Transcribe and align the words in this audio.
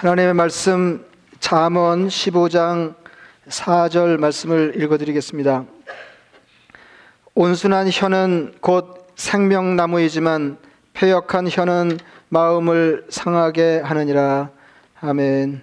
하나님의 0.00 0.32
말씀 0.32 1.04
잠언 1.40 2.08
15장 2.08 2.94
4절 3.50 4.16
말씀을 4.16 4.80
읽어 4.80 4.96
드리겠습니다. 4.96 5.66
온순한 7.34 7.90
혀는 7.92 8.54
곧 8.62 9.08
생명나무이지만 9.16 10.56
폐역한 10.94 11.48
혀는 11.50 11.98
마음을 12.30 13.04
상하게 13.10 13.80
하느니라. 13.84 14.48
아멘. 15.02 15.60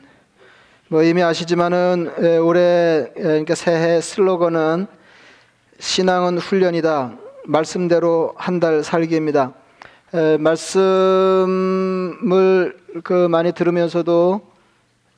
뭐 0.90 1.02
이미 1.02 1.24
아시지만은 1.24 2.40
올해 2.44 3.08
그러니까 3.16 3.56
새해 3.56 4.00
슬로건은 4.02 4.86
신앙은 5.80 6.38
훈련이다. 6.38 7.18
말씀대로 7.46 8.36
한 8.38 8.60
달 8.60 8.84
살기입니다. 8.84 9.54
말씀을 10.40 11.48
그 13.04 13.28
많이 13.28 13.52
들으면서도 13.52 14.42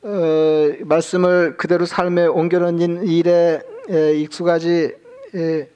어, 0.02 0.70
말씀을 0.82 1.58
그대로 1.58 1.86
삶에 1.86 2.26
옮겨놓는 2.26 3.08
일에 3.08 3.62
에, 3.90 4.16
익숙하지 4.16 4.96
에, 5.36 5.70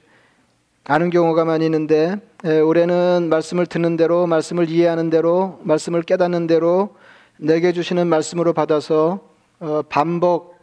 않은 0.84 1.10
경우가 1.10 1.44
많이 1.44 1.64
있는데 1.66 2.16
에, 2.44 2.60
올해는 2.60 3.28
말씀을 3.28 3.66
듣는 3.66 3.96
대로 3.96 4.26
말씀을 4.26 4.68
이해하는 4.70 5.10
대로 5.10 5.60
말씀을 5.62 6.02
깨닫는 6.02 6.46
대로 6.46 6.96
내게 7.36 7.72
주시는 7.72 8.06
말씀으로 8.06 8.52
받아서 8.52 9.20
어, 9.60 9.82
반복 9.88 10.56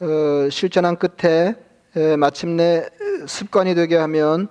어, 0.00 0.48
실천한 0.50 0.96
끝에 0.96 1.54
에, 1.96 2.16
마침내 2.16 2.86
습관이 3.26 3.74
되게 3.74 3.96
하면 3.96 4.48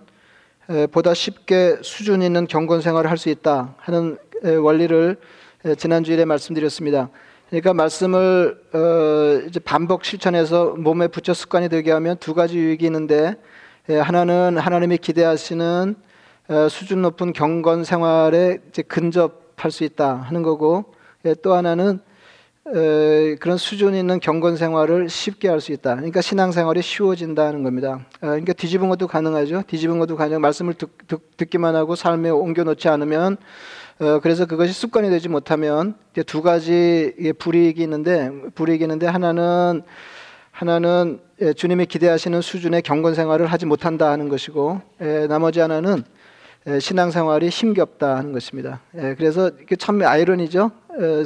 에, 0.70 0.88
보다 0.88 1.13
쉽게 1.13 1.77
수준 1.84 2.21
있는 2.21 2.48
경건 2.48 2.81
생활을 2.81 3.09
할 3.09 3.17
수 3.17 3.29
있다 3.29 3.76
하는 3.77 4.17
에, 4.43 4.55
원리를 4.55 5.17
에, 5.20 5.40
지난 5.77 6.03
주일에 6.03 6.25
말씀드렸습니다. 6.25 7.09
그러니까 7.49 7.73
말씀을 7.75 8.59
어 8.73 9.47
이제 9.47 9.59
반복 9.59 10.04
실천해서 10.05 10.73
몸에 10.77 11.07
붙여 11.07 11.35
습관이 11.35 11.70
되게 11.70 11.91
하면 11.91 12.17
두 12.17 12.34
가지 12.34 12.57
유익이 12.57 12.85
있는데 12.85 13.35
예, 13.89 13.98
하나는 13.98 14.57
하나님이 14.57 14.98
기대하시는 14.98 15.95
어 16.48 16.70
수준 16.70 17.04
높은 17.04 17.32
경건 17.32 17.84
생활에 17.84 18.57
이제 18.70 18.82
근접할 18.82 19.70
수 19.70 19.84
있다 19.84 20.15
하는 20.15 20.41
거고 20.41 20.95
예, 21.26 21.35
또 21.35 21.54
하나는 21.54 21.99
어 22.65 22.73
그런 23.39 23.57
수준 23.57 23.93
있는 23.93 24.20
경건 24.20 24.55
생활을 24.55 25.09
쉽게 25.09 25.48
할 25.48 25.59
수 25.62 25.73
있다. 25.73 25.95
그러니까 25.95 26.21
신앙 26.21 26.51
생활이 26.51 26.82
쉬워진다는 26.82 27.62
겁니다. 27.62 27.99
어 28.21 28.27
그러니까 28.27 28.54
뒤집은 28.54 28.89
것도 28.89 29.05
가능하죠. 29.05 29.62
뒤집은 29.67 29.99
것도 29.99 30.15
가능. 30.15 30.41
말씀을 30.41 30.73
듣, 30.73 30.89
듣, 31.07 31.37
듣기만 31.37 31.76
하고 31.76 31.95
삶에 31.95 32.32
옮겨 32.32 32.63
놓지 32.63 32.87
않으면 32.89 33.37
어, 34.02 34.20
그래서 34.20 34.48
그것이 34.48 34.74
습관이 34.74 35.12
되지 35.12 35.30
못하면 35.30 35.94
두 36.26 36.41
가지 36.41 37.13
불이익이 37.38 37.84
있는데 37.84 38.32
불이익이 38.55 38.84
있는데 38.84 39.05
하나는 39.05 39.84
하나는 40.49 41.20
예, 41.40 41.54
주님이 41.54 41.85
기대하시는 41.85 42.41
수준의 42.41 42.82
경건 42.82 43.13
생활을 43.13 43.46
하지 43.46 43.68
못한다 43.68 44.10
하는 44.10 44.27
것이고 44.27 44.82
예, 45.02 45.27
나머지 45.27 45.60
하나는 45.60 46.04
예, 46.66 46.79
신앙생활이 46.79 47.49
힘겹다 47.49 48.18
하는 48.18 48.32
것입니다. 48.32 48.82
그래서 48.91 49.52
참 49.77 50.02
아이러니죠. 50.02 50.72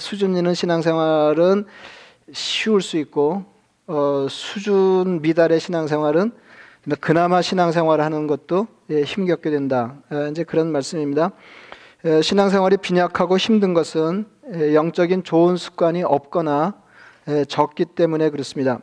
수준 0.02 0.36
있는 0.36 0.54
신앙생활은 0.54 1.64
쉬울 2.34 2.82
수 2.82 2.98
있고 2.98 3.46
어, 3.88 4.28
수준 4.30 5.22
미달의 5.22 5.62
신앙생활은 5.62 6.34
그나마 7.00 7.42
신앙생활을 7.42 8.04
하는 8.04 8.28
것도 8.28 8.68
힘겹게 8.90 9.50
된다. 9.50 9.96
이제 10.30 10.44
그런 10.44 10.74
말씀입니다. 10.74 11.32
신앙생활이 12.22 12.78
빈약하고 12.78 13.38
힘든 13.38 13.74
것은 13.74 14.26
영적인 14.74 15.24
좋은 15.24 15.58
습관이 15.58 16.04
없거나 16.04 16.76
적기 17.48 17.86
때문에 17.86 18.30
그렇습니다. 18.30 18.80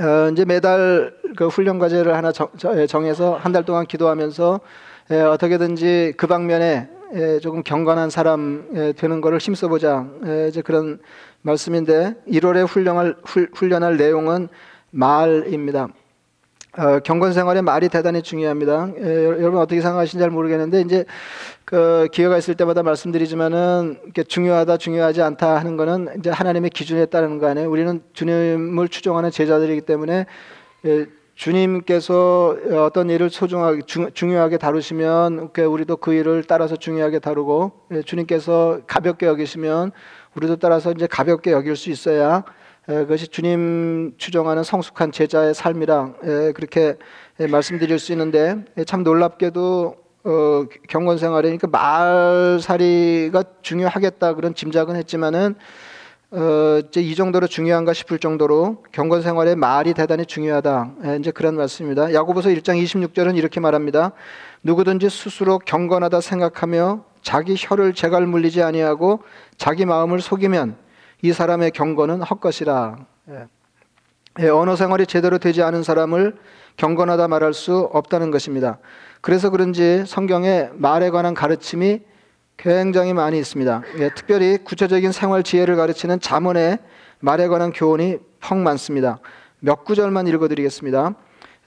어, 0.00 0.30
이제 0.32 0.46
매달 0.46 1.14
그 1.36 1.48
훈련 1.48 1.78
과제를 1.78 2.14
하나 2.16 2.32
정해서 2.32 3.34
한 3.34 3.52
달 3.52 3.64
동안 3.66 3.84
기도하면서 3.84 4.60
어떻게든지 5.34 6.14
그 6.16 6.26
방면에 6.26 6.88
조금 7.42 7.62
경건한 7.62 8.08
사람 8.08 8.94
되는 8.96 9.20
것을 9.20 9.38
힘써보자 9.38 10.06
이제 10.48 10.62
그런 10.62 11.00
말씀인데 11.42 12.14
1월에 12.28 12.66
훈련할 12.66 13.16
훈련할 13.54 13.98
내용은 13.98 14.48
말입니다. 14.90 15.88
어, 16.78 17.00
경건 17.00 17.32
생활에 17.32 17.60
말이 17.60 17.88
대단히 17.88 18.22
중요합니다. 18.22 18.90
에, 18.96 19.24
여러분 19.24 19.58
어떻게 19.58 19.80
생각하시는지 19.80 20.22
잘 20.22 20.30
모르겠는데 20.30 20.80
이제 20.82 21.04
그 21.64 22.06
기회가 22.12 22.38
있을 22.38 22.54
때마다 22.54 22.84
말씀드리지만은 22.84 23.98
이렇게 24.04 24.22
중요하다 24.22 24.76
중요하지 24.76 25.20
않다 25.22 25.56
하는 25.56 25.76
거는 25.76 26.20
이제 26.20 26.30
하나님의 26.30 26.70
기준에 26.70 27.06
따르는 27.06 27.40
거 27.40 27.48
아니에요. 27.48 27.68
우리는 27.68 28.00
주님을 28.12 28.88
추종하는 28.90 29.32
제자들이기 29.32 29.80
때문에 29.80 30.26
에, 30.86 31.06
주님께서 31.34 32.56
어떤 32.86 33.10
일을 33.10 33.28
소중하게 33.28 33.82
중, 33.82 34.32
요하게 34.32 34.58
다루시면 34.58 35.50
우리도 35.56 35.96
그 35.96 36.12
일을 36.12 36.44
따라서 36.44 36.76
중요하게 36.76 37.18
다루고 37.18 37.72
에, 37.90 38.02
주님께서 38.02 38.82
가볍게 38.86 39.26
여기시면 39.26 39.90
우리도 40.36 40.56
따라서 40.56 40.92
이제 40.92 41.08
가볍게 41.08 41.50
여길 41.50 41.74
수 41.74 41.90
있어야 41.90 42.44
그것이 42.88 43.28
주님 43.28 44.14
추종하는 44.16 44.62
성숙한 44.64 45.12
제자의 45.12 45.52
삶이랑 45.52 46.14
그렇게 46.54 46.96
말씀드릴 47.36 47.98
수 47.98 48.12
있는데 48.12 48.64
참 48.86 49.02
놀랍게도 49.02 49.94
어, 50.24 50.64
경건 50.88 51.18
생활에 51.18 51.54
그러니까 51.56 51.68
말살이가 51.68 53.44
중요하겠다 53.60 54.34
그런 54.34 54.54
짐작은 54.54 54.96
했지만은 54.96 55.54
어, 56.30 56.80
이제 56.88 57.02
이 57.02 57.14
정도로 57.14 57.46
중요한가 57.46 57.92
싶을 57.92 58.18
정도로 58.18 58.82
경건 58.92 59.20
생활에 59.20 59.54
말이 59.54 59.92
대단히 59.92 60.24
중요하다. 60.24 60.92
이제 61.20 61.30
그런 61.30 61.56
말씀입니다. 61.56 62.12
야고보서 62.12 62.48
1장 62.50 62.82
26절은 62.82 63.36
이렇게 63.36 63.60
말합니다. 63.60 64.12
누구든지 64.62 65.08
스스로 65.08 65.58
경건하다 65.58 66.20
생각하며 66.20 67.04
자기 67.22 67.54
혀를 67.56 67.94
재갈 67.94 68.26
물리지 68.26 68.62
아니하고 68.62 69.20
자기 69.56 69.86
마음을 69.86 70.20
속이면 70.20 70.87
이 71.22 71.32
사람의 71.32 71.72
경건은 71.72 72.22
헛것이라. 72.22 72.96
예. 73.30 73.46
예, 74.40 74.48
언어 74.48 74.76
생활이 74.76 75.04
제대로 75.04 75.38
되지 75.38 75.62
않은 75.62 75.82
사람을 75.82 76.36
경건하다 76.76 77.26
말할 77.26 77.54
수 77.54 77.90
없다는 77.92 78.30
것입니다. 78.30 78.78
그래서 79.20 79.50
그런지 79.50 80.04
성경에 80.06 80.68
말에 80.74 81.10
관한 81.10 81.34
가르침이 81.34 82.02
굉장히 82.56 83.14
많이 83.14 83.38
있습니다. 83.38 83.82
예, 83.98 84.10
특별히 84.14 84.58
구체적인 84.58 85.10
생활 85.10 85.42
지혜를 85.42 85.74
가르치는 85.74 86.20
자문에 86.20 86.78
말에 87.18 87.48
관한 87.48 87.72
교훈이 87.72 88.18
펑 88.40 88.62
많습니다. 88.62 89.18
몇 89.58 89.84
구절만 89.84 90.28
읽어드리겠습니다. 90.28 91.14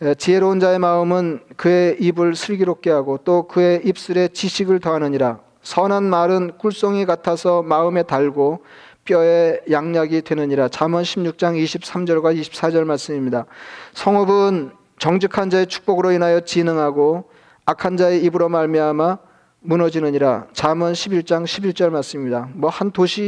예, 0.03 0.15
지혜로운 0.15 0.61
자의 0.61 0.79
마음은 0.79 1.41
그의 1.57 1.97
입을 1.99 2.35
슬기롭게 2.35 2.89
하고 2.89 3.17
또 3.17 3.47
그의 3.49 3.81
입술에 3.83 4.29
지식을 4.29 4.79
더하느니라. 4.79 5.39
선한 5.61 6.05
말은 6.05 6.57
꿀송이 6.57 7.05
같아서 7.05 7.61
마음에 7.61 8.03
달고 8.03 8.63
뼈에 9.11 9.59
양약이 9.69 10.21
되느니라. 10.21 10.69
잠언 10.69 11.03
16장 11.03 11.61
23절과 11.61 12.39
24절 12.39 12.85
말씀입니다. 12.85 13.45
성읍은 13.93 14.71
정직한 14.99 15.49
자의 15.49 15.67
축복으로 15.67 16.13
인하여 16.13 16.39
진흥하고 16.39 17.25
악한 17.65 17.97
자의 17.97 18.23
입으로 18.23 18.47
말미암아 18.47 19.17
무너지느니라. 19.59 20.47
잠언 20.53 20.93
11장 20.93 21.43
11절 21.43 21.89
말씀입니다. 21.89 22.47
뭐 22.53 22.69
한 22.69 22.91
도시가 22.91 23.19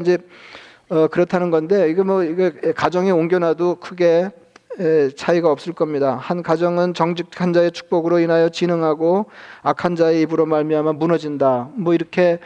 이제 0.00 0.16
어 0.88 1.06
그렇다는 1.08 1.50
건데 1.50 1.90
이거 1.90 2.02
뭐 2.02 2.24
이거 2.24 2.50
가정에 2.74 3.10
옮겨놔도 3.10 3.80
크게 3.80 4.30
차이가 5.16 5.50
없을 5.50 5.72
겁니다. 5.74 6.16
한 6.16 6.42
가정은 6.42 6.94
정직한 6.94 7.52
자의 7.52 7.70
축복으로 7.70 8.18
인하여 8.18 8.48
진흥하고 8.48 9.26
악한 9.62 9.94
자의 9.96 10.22
입으로 10.22 10.46
말미암아 10.46 10.94
무너진다. 10.94 11.68
뭐 11.74 11.92
이렇게 11.92 12.38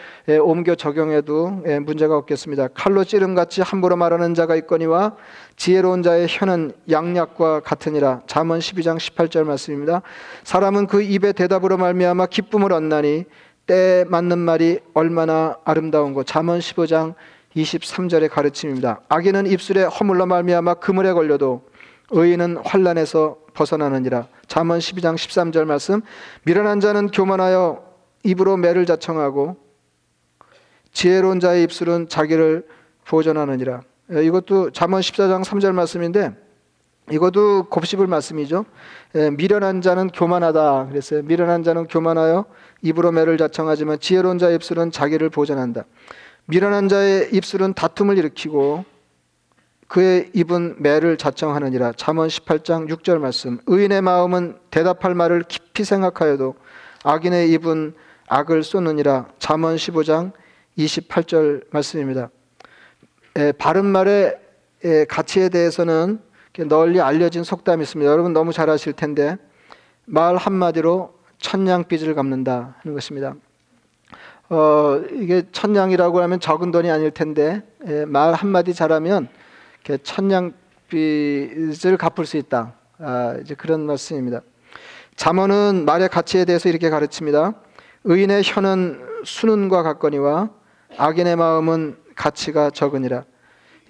옮겨 0.43 0.75
적용해도 0.75 1.63
문제가 1.83 2.17
없겠습니다. 2.17 2.69
칼로 2.75 3.05
찌름 3.05 3.35
같이 3.35 3.63
함부로 3.63 3.97
말하는 3.97 4.35
자가 4.35 4.57
있거니와 4.57 5.15
지혜로운 5.57 6.03
자의 6.03 6.27
혀는 6.29 6.73
양약과 6.91 7.61
같으니라. 7.61 8.23
잠언 8.27 8.59
12장 8.59 8.99
18절 8.99 9.45
말씀입니다. 9.45 10.03
사람은 10.43 10.89
그 10.89 11.03
입의 11.03 11.35
대답으로 11.35 11.77
말미암아 11.77 12.27
기쁨을 12.27 12.73
얻나니 12.73 13.25
때 13.67 14.05
맞는 14.09 14.39
말이 14.39 14.81
얼마나 14.93 15.57
아름다운 15.65 16.15
것. 16.15 16.27
잠언 16.27 16.59
15장 16.59 17.15
23절의 17.57 18.29
가르침입니다. 18.29 19.01
악인은 19.09 19.47
입술에 19.47 19.85
허물러 19.85 20.27
말미암아 20.27 20.75
그물에 20.75 21.13
걸려도 21.13 21.63
의인은 22.11 22.59
환란에서 22.65 23.39
벗어나느니라. 23.55 24.29
잠언 24.47 24.79
12장 24.79 25.15
13절 25.15 25.65
말씀. 25.65 26.03
미련한 26.45 26.81
자는 26.81 27.09
교만하여 27.09 27.85
입으로 28.25 28.57
매를 28.57 28.87
자청하고 28.87 29.57
지혜로운 30.93 31.41
자의 31.41 31.65
입술은 31.65 32.09
자기를 32.09 32.67
보전하느니라. 33.07 33.83
예, 34.13 34.25
이것도 34.25 34.71
잠언 34.71 35.01
14장 35.01 35.45
3절 35.45 35.73
말씀인데 35.73 36.33
이것도 37.11 37.69
곱씹을 37.69 38.07
말씀이죠. 38.07 38.65
예, 39.15 39.31
미련한 39.31 39.83
자는 39.83 40.09
교만하다 40.09 40.89
그랬어요. 40.89 41.23
미련한 41.23 41.63
자는 41.63 41.87
교만하여 41.87 42.47
입으로 42.83 43.13
매를 43.13 43.37
자청하지만 43.39 44.01
지혜로운 44.01 44.39
자의 44.39 44.57
입술은 44.57 44.91
자기를 44.91 45.31
보전한다. 45.31 45.85
미련한 46.47 46.89
자의 46.89 47.29
입술은 47.33 47.75
다툼을 47.75 48.19
일으키고 48.19 48.85
그의 49.95 50.29
입은 50.33 50.75
매를 50.79 51.17
자청하느니라. 51.17 51.93
잠언 51.93 52.27
18장 52.27 52.91
6절 52.91 53.19
말씀. 53.19 53.61
의인의 53.69 54.03
마음은 54.03 54.59
대답할 54.73 55.15
말을 55.15 55.45
깊이 55.47 55.85
생각하여도 55.85 56.57
악인의 57.05 57.53
입은 57.53 57.95
악을 58.27 58.65
쏟느니라. 58.65 59.29
잠언 59.39 59.77
15장 59.77 60.33
28절 60.79 61.67
말씀입니다. 61.71 62.31
에, 63.37 63.53
바른 63.53 63.87
말의 63.87 64.37
에, 64.83 65.05
가치에 65.05 65.49
대해서는 65.49 66.19
널리 66.67 67.01
알려진 67.01 67.45
속담이 67.45 67.85
있습니다. 67.85 68.11
여러분 68.11 68.33
너무 68.33 68.53
잘 68.53 68.71
아실 68.71 68.95
텐데 68.95 69.37
말 70.07 70.35
한마디로 70.35 71.15
천냥빚을 71.39 72.17
갚는다 72.17 72.75
하는 72.81 72.95
것입니다. 72.95 73.37
어, 74.49 75.01
이게 75.13 75.45
천냥이라고 75.53 76.21
하면 76.21 76.41
적은 76.41 76.73
돈이 76.73 76.91
아닐 76.91 77.13
텐데 77.13 77.63
에, 77.87 78.05
말 78.07 78.33
한마디 78.35 78.75
잘하면 78.75 79.29
천냥빚을 80.03 81.97
갚을 81.99 82.27
수 82.27 82.37
있다. 82.37 82.75
아, 82.99 83.37
이제 83.43 83.55
그런 83.55 83.87
말씀입니다. 83.87 84.41
잠언은 85.17 85.85
말의 85.85 86.09
가치에 86.09 86.45
대해서 86.45 86.69
이렇게 86.69 86.91
가르칩니다. 86.91 87.55
의인의 88.05 88.43
혀는 88.45 89.01
수는과 89.25 89.83
같거니와 89.83 90.51
악인의 90.97 91.37
마음은 91.37 91.97
가치가 92.15 92.71
적으니라. 92.71 93.25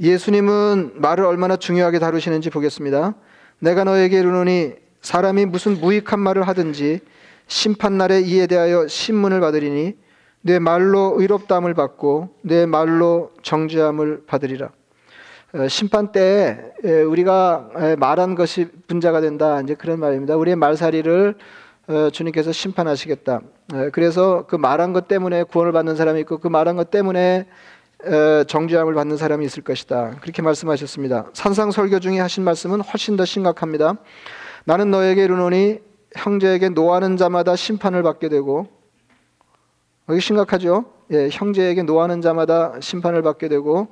예수님은 0.01 0.93
말을 0.97 1.25
얼마나 1.25 1.57
중요하게 1.57 1.99
다루시는지 1.99 2.51
보겠습니다. 2.51 3.15
내가 3.59 3.85
너에게 3.85 4.19
이르노니 4.19 4.75
사람이 5.01 5.47
무슨 5.47 5.81
무익한 5.81 6.19
말을 6.21 6.49
하든지 6.49 7.01
심판 7.47 7.99
날에 7.99 8.21
이에 8.21 8.47
대하여 8.47 8.89
신문을 8.89 9.41
받으리니 9.41 9.97
내 10.41 10.59
말로 10.59 11.15
의롭다함을 11.19 11.75
받고 11.75 12.37
내 12.43 12.67
말로 12.67 13.33
정죄함을 13.43 14.25
받으리라. 14.27 14.71
어, 15.55 15.69
심판 15.69 16.11
때 16.11 16.73
우리가 17.09 17.97
말한 17.99 18.35
것이 18.35 18.67
분자가 18.89 19.21
된다. 19.21 19.61
이제 19.61 19.75
그런 19.75 20.01
말입니다. 20.01 20.35
우리의 20.35 20.57
말살이를 20.57 21.37
어, 21.87 22.11
주님께서 22.11 22.51
심판하시겠다. 22.51 23.41
그래서 23.93 24.47
그 24.49 24.57
말한 24.57 24.93
것 24.93 25.07
때문에 25.07 25.45
구원을 25.45 25.73
받는 25.73 25.95
사람이 25.95 26.19
있고 26.21 26.39
그 26.39 26.49
말한 26.49 26.75
것 26.75 26.91
때문에 26.91 27.47
정죄함을 28.49 28.95
받는 28.95 29.17
사람이 29.17 29.45
있을 29.45 29.63
것이다. 29.63 30.17
그렇게 30.21 30.43
말씀하셨습니다. 30.43 31.27
산상 31.35 31.71
설교 31.71 32.01
중에 32.01 32.19
하신 32.19 32.43
말씀은 32.43 32.81
훨씬 32.81 33.17
더 33.17 33.25
심각합니다. 33.25 33.95
나는 34.65 34.91
너에게 34.91 35.23
이르노니 35.23 35.79
형제에게 36.17 36.71
노하는 36.71 37.17
자마다 37.17 37.55
심판을 37.55 38.03
받게 38.03 38.29
되고 38.29 38.67
여기 40.09 40.21
심각하죠? 40.21 40.87
예, 41.13 41.29
형제에게 41.31 41.85
노하는 41.85 42.21
자마다 42.21 42.75
심판을 42.81 43.23
받게 43.23 43.49
되고 43.49 43.89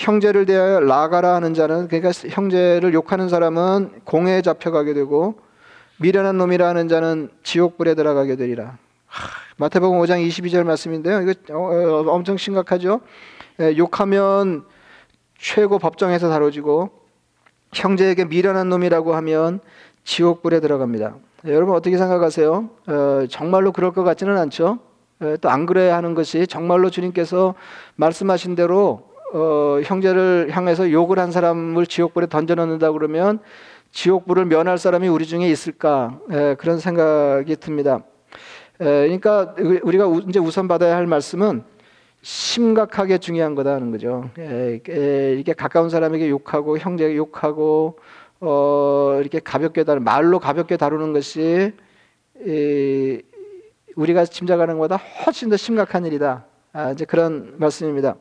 형제를 0.00 0.46
대하여 0.46 0.80
라가라 0.80 1.34
하는 1.34 1.52
자는 1.52 1.86
그러니까 1.86 2.10
형제를 2.10 2.94
욕하는 2.94 3.28
사람은 3.28 4.00
공회에 4.04 4.40
잡혀가게 4.40 4.94
되고 4.94 5.38
미련한 5.98 6.38
놈이라 6.38 6.66
하는 6.66 6.88
자는 6.88 7.28
지옥불에 7.42 7.94
들어가게 7.94 8.36
되리라. 8.36 8.78
하, 9.06 9.28
마태복음 9.58 9.98
5장 9.98 10.26
22절 10.26 10.64
말씀인데요. 10.64 11.20
이거 11.20 11.34
어, 11.54 11.58
어, 11.58 12.12
엄청 12.12 12.38
심각하죠. 12.38 13.00
예, 13.60 13.76
욕하면 13.76 14.64
최고 15.38 15.78
법정에서 15.78 16.30
다뤄지고 16.30 16.88
형제에게 17.74 18.24
미련한 18.24 18.70
놈이라고 18.70 19.14
하면 19.16 19.60
지옥불에 20.04 20.60
들어갑니다. 20.60 21.16
예, 21.46 21.52
여러분 21.52 21.74
어떻게 21.76 21.98
생각하세요? 21.98 22.70
어, 22.86 23.26
정말로 23.28 23.72
그럴 23.72 23.92
것 23.92 24.02
같지는 24.02 24.38
않죠. 24.38 24.78
예, 25.22 25.36
또안 25.36 25.66
그래야 25.66 25.98
하는 25.98 26.14
것이 26.14 26.46
정말로 26.46 26.88
주님께서 26.88 27.54
말씀하신 27.96 28.54
대로 28.54 29.09
어, 29.32 29.80
형제를 29.84 30.48
향해서 30.50 30.90
욕을 30.90 31.18
한 31.18 31.30
사람을 31.30 31.86
지옥불에 31.86 32.26
던져넣는다 32.26 32.92
그러면 32.92 33.38
지옥불을 33.92 34.46
면할 34.46 34.78
사람이 34.78 35.08
우리 35.08 35.26
중에 35.26 35.48
있을까 35.48 36.18
에, 36.30 36.54
그런 36.56 36.78
생각이 36.78 37.56
듭니다. 37.56 38.00
에, 38.80 38.84
그러니까 38.84 39.54
우리가 39.82 40.06
우, 40.06 40.20
이제 40.28 40.38
우선 40.38 40.68
받아야 40.68 40.96
할 40.96 41.06
말씀은 41.06 41.62
심각하게 42.22 43.18
중요한 43.18 43.54
거다 43.54 43.74
하는 43.74 43.90
거죠. 43.90 44.30
에, 44.38 44.80
에, 44.88 45.32
이렇게 45.34 45.52
가까운 45.52 45.90
사람에게 45.90 46.28
욕하고 46.28 46.78
형제에게 46.78 47.16
욕하고 47.16 47.98
어, 48.40 49.18
이렇게 49.20 49.38
가볍게 49.38 49.84
다루 49.84 50.00
말로 50.00 50.38
가볍게 50.38 50.76
다루는 50.76 51.12
것이 51.12 51.72
이, 52.46 53.22
우리가 53.96 54.24
짐작하는 54.24 54.78
것보다 54.78 54.96
훨씬 54.96 55.50
더 55.50 55.56
심각한 55.56 56.06
일이다. 56.06 56.46
아, 56.72 56.92
이제 56.92 57.04
그런 57.04 57.54
말씀입니다. 57.58 58.16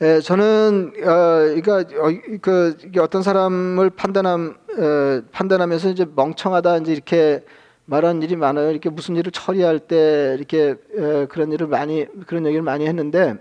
에, 0.00 0.20
저는 0.20 0.92
어, 1.02 1.62
그러니까 1.62 1.78
어, 1.78 2.10
그 2.40 2.76
어떤 3.00 3.22
사람을 3.22 3.90
판단함 3.90 4.56
어, 4.78 5.22
판단하면서 5.30 5.90
이제 5.90 6.06
멍청하다 6.14 6.78
이제 6.78 6.92
이렇게 6.92 7.44
말하는 7.86 8.22
일이 8.22 8.34
많아요. 8.34 8.70
이렇게 8.70 8.90
무슨 8.90 9.14
일을 9.16 9.30
처리할 9.30 9.78
때 9.78 10.34
이렇게 10.36 10.74
에, 10.96 11.26
그런 11.26 11.52
일을 11.52 11.66
많이 11.68 12.06
그런 12.26 12.46
얘기를 12.46 12.62
많이 12.62 12.86
했는데 12.86 13.36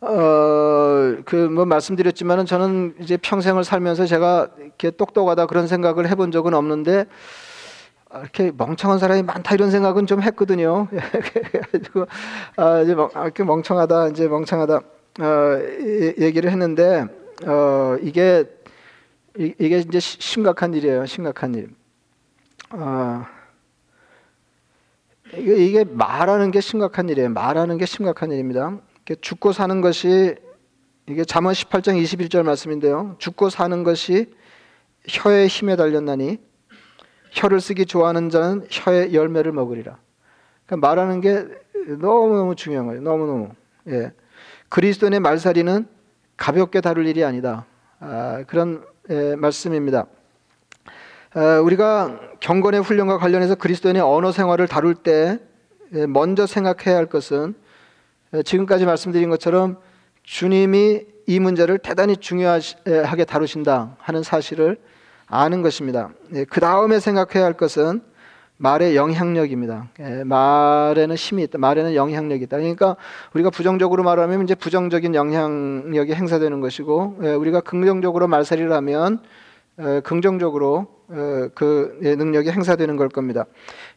어그 0.00 1.50
뭐 1.52 1.64
말씀드렸지만은 1.66 2.46
저는 2.46 2.94
이제 3.00 3.16
평생을 3.16 3.64
살면서 3.64 4.06
제가 4.06 4.48
이렇게 4.58 4.90
똑똑하다 4.90 5.46
그런 5.46 5.66
생각을 5.66 6.08
해본 6.08 6.30
적은 6.30 6.54
없는데 6.54 7.06
이렇게 8.12 8.50
멍청한 8.56 8.98
사람이 8.98 9.22
많다 9.22 9.54
이런 9.54 9.70
생각은 9.70 10.06
좀 10.06 10.20
했거든요. 10.22 10.88
그래가지고 10.90 12.06
아, 12.56 12.80
이제 12.80 12.94
멍, 12.94 13.08
아, 13.14 13.24
이렇게 13.24 13.44
멍청하다 13.44 14.08
이제 14.08 14.26
멍청하다 14.26 14.80
어, 15.20 15.58
얘기를 16.18 16.50
했는데 16.50 17.06
어, 17.46 17.96
이게 18.02 18.44
이, 19.38 19.52
게 19.52 19.78
이제 19.78 20.00
심각한 20.00 20.74
일이에요. 20.74 21.06
심각한 21.06 21.54
일. 21.54 21.70
어, 22.72 23.24
이게, 25.34 25.64
이게 25.64 25.84
말하는 25.84 26.50
게 26.50 26.60
심각한 26.60 27.08
일이에요. 27.08 27.28
말하는 27.30 27.78
게 27.78 27.86
심각한 27.86 28.32
일입니다. 28.32 28.76
죽고 29.20 29.52
사는 29.52 29.80
것이 29.80 30.34
이게 31.08 31.24
잠언 31.24 31.52
18장 31.52 32.00
21절 32.02 32.42
말씀인데요. 32.42 33.16
죽고 33.18 33.50
사는 33.50 33.82
것이 33.84 34.32
혀의 35.08 35.48
힘에 35.48 35.76
달렸나니 35.76 36.38
혀를 37.30 37.60
쓰기 37.60 37.86
좋아하는 37.86 38.30
자는 38.30 38.66
혀의 38.70 39.14
열매를 39.14 39.52
먹으리라. 39.52 39.96
그러니까 40.66 40.86
말하는 40.86 41.20
게 41.20 41.46
너무너무 41.98 42.54
중요한 42.54 42.86
거예요. 42.86 43.00
너무너무. 43.00 43.50
예. 43.88 44.12
그리스도인의 44.68 45.20
말살이는 45.20 45.86
가볍게 46.36 46.80
다룰 46.80 47.06
일이 47.06 47.24
아니다. 47.24 47.66
아, 47.98 48.44
그런 48.46 48.84
예, 49.10 49.34
말씀입니다. 49.36 50.06
아, 51.34 51.60
우리가 51.60 52.20
경건의 52.40 52.80
훈련과 52.80 53.18
관련해서 53.18 53.54
그리스도인의 53.56 54.02
언어 54.02 54.32
생활을 54.32 54.68
다룰 54.68 54.94
때 54.94 55.38
예, 55.92 56.06
먼저 56.06 56.46
생각해야 56.46 56.96
할 56.96 57.06
것은 57.06 57.54
예, 58.34 58.42
지금까지 58.42 58.86
말씀드린 58.86 59.28
것처럼 59.28 59.78
주님이 60.22 61.06
이 61.26 61.40
문제를 61.40 61.78
대단히 61.78 62.16
중요하게 62.16 63.24
다루신다 63.26 63.96
하는 63.98 64.22
사실을 64.22 64.78
아는 65.30 65.62
것입니다. 65.62 66.10
예, 66.34 66.44
그 66.44 66.60
다음에 66.60 66.98
생각해야 66.98 67.44
할 67.44 67.52
것은 67.54 68.02
말의 68.56 68.96
영향력입니다. 68.96 69.88
예, 70.00 70.24
말에는 70.24 71.14
힘이 71.14 71.44
있다. 71.44 71.58
말에는 71.58 71.94
영향력이 71.94 72.44
있다. 72.44 72.58
그러니까 72.58 72.96
우리가 73.32 73.48
부정적으로 73.50 74.02
말하면 74.02 74.42
이제 74.42 74.54
부정적인 74.54 75.14
영향력이 75.14 76.12
행사되는 76.12 76.60
것이고, 76.60 77.18
예, 77.22 77.30
우리가 77.30 77.60
긍정적으로 77.60 78.28
말살이를 78.28 78.72
하면 78.72 79.20
긍정적으로 80.04 80.88
그 81.54 81.98
능력이 82.02 82.50
행사되는 82.50 82.96
걸 82.96 83.08
겁니다. 83.08 83.46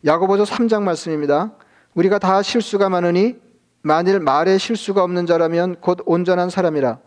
야고보서 0.06 0.46
3장 0.46 0.84
말씀입니다. 0.84 1.52
우리가 1.94 2.20
다 2.20 2.42
실수가 2.42 2.88
많으니 2.88 3.36
만일 3.82 4.22
말에 4.22 4.58
실수가 4.58 5.04
없는 5.04 5.26
자라면 5.26 5.76
곧 5.82 6.00
온전한 6.06 6.50
사람이라. 6.50 7.00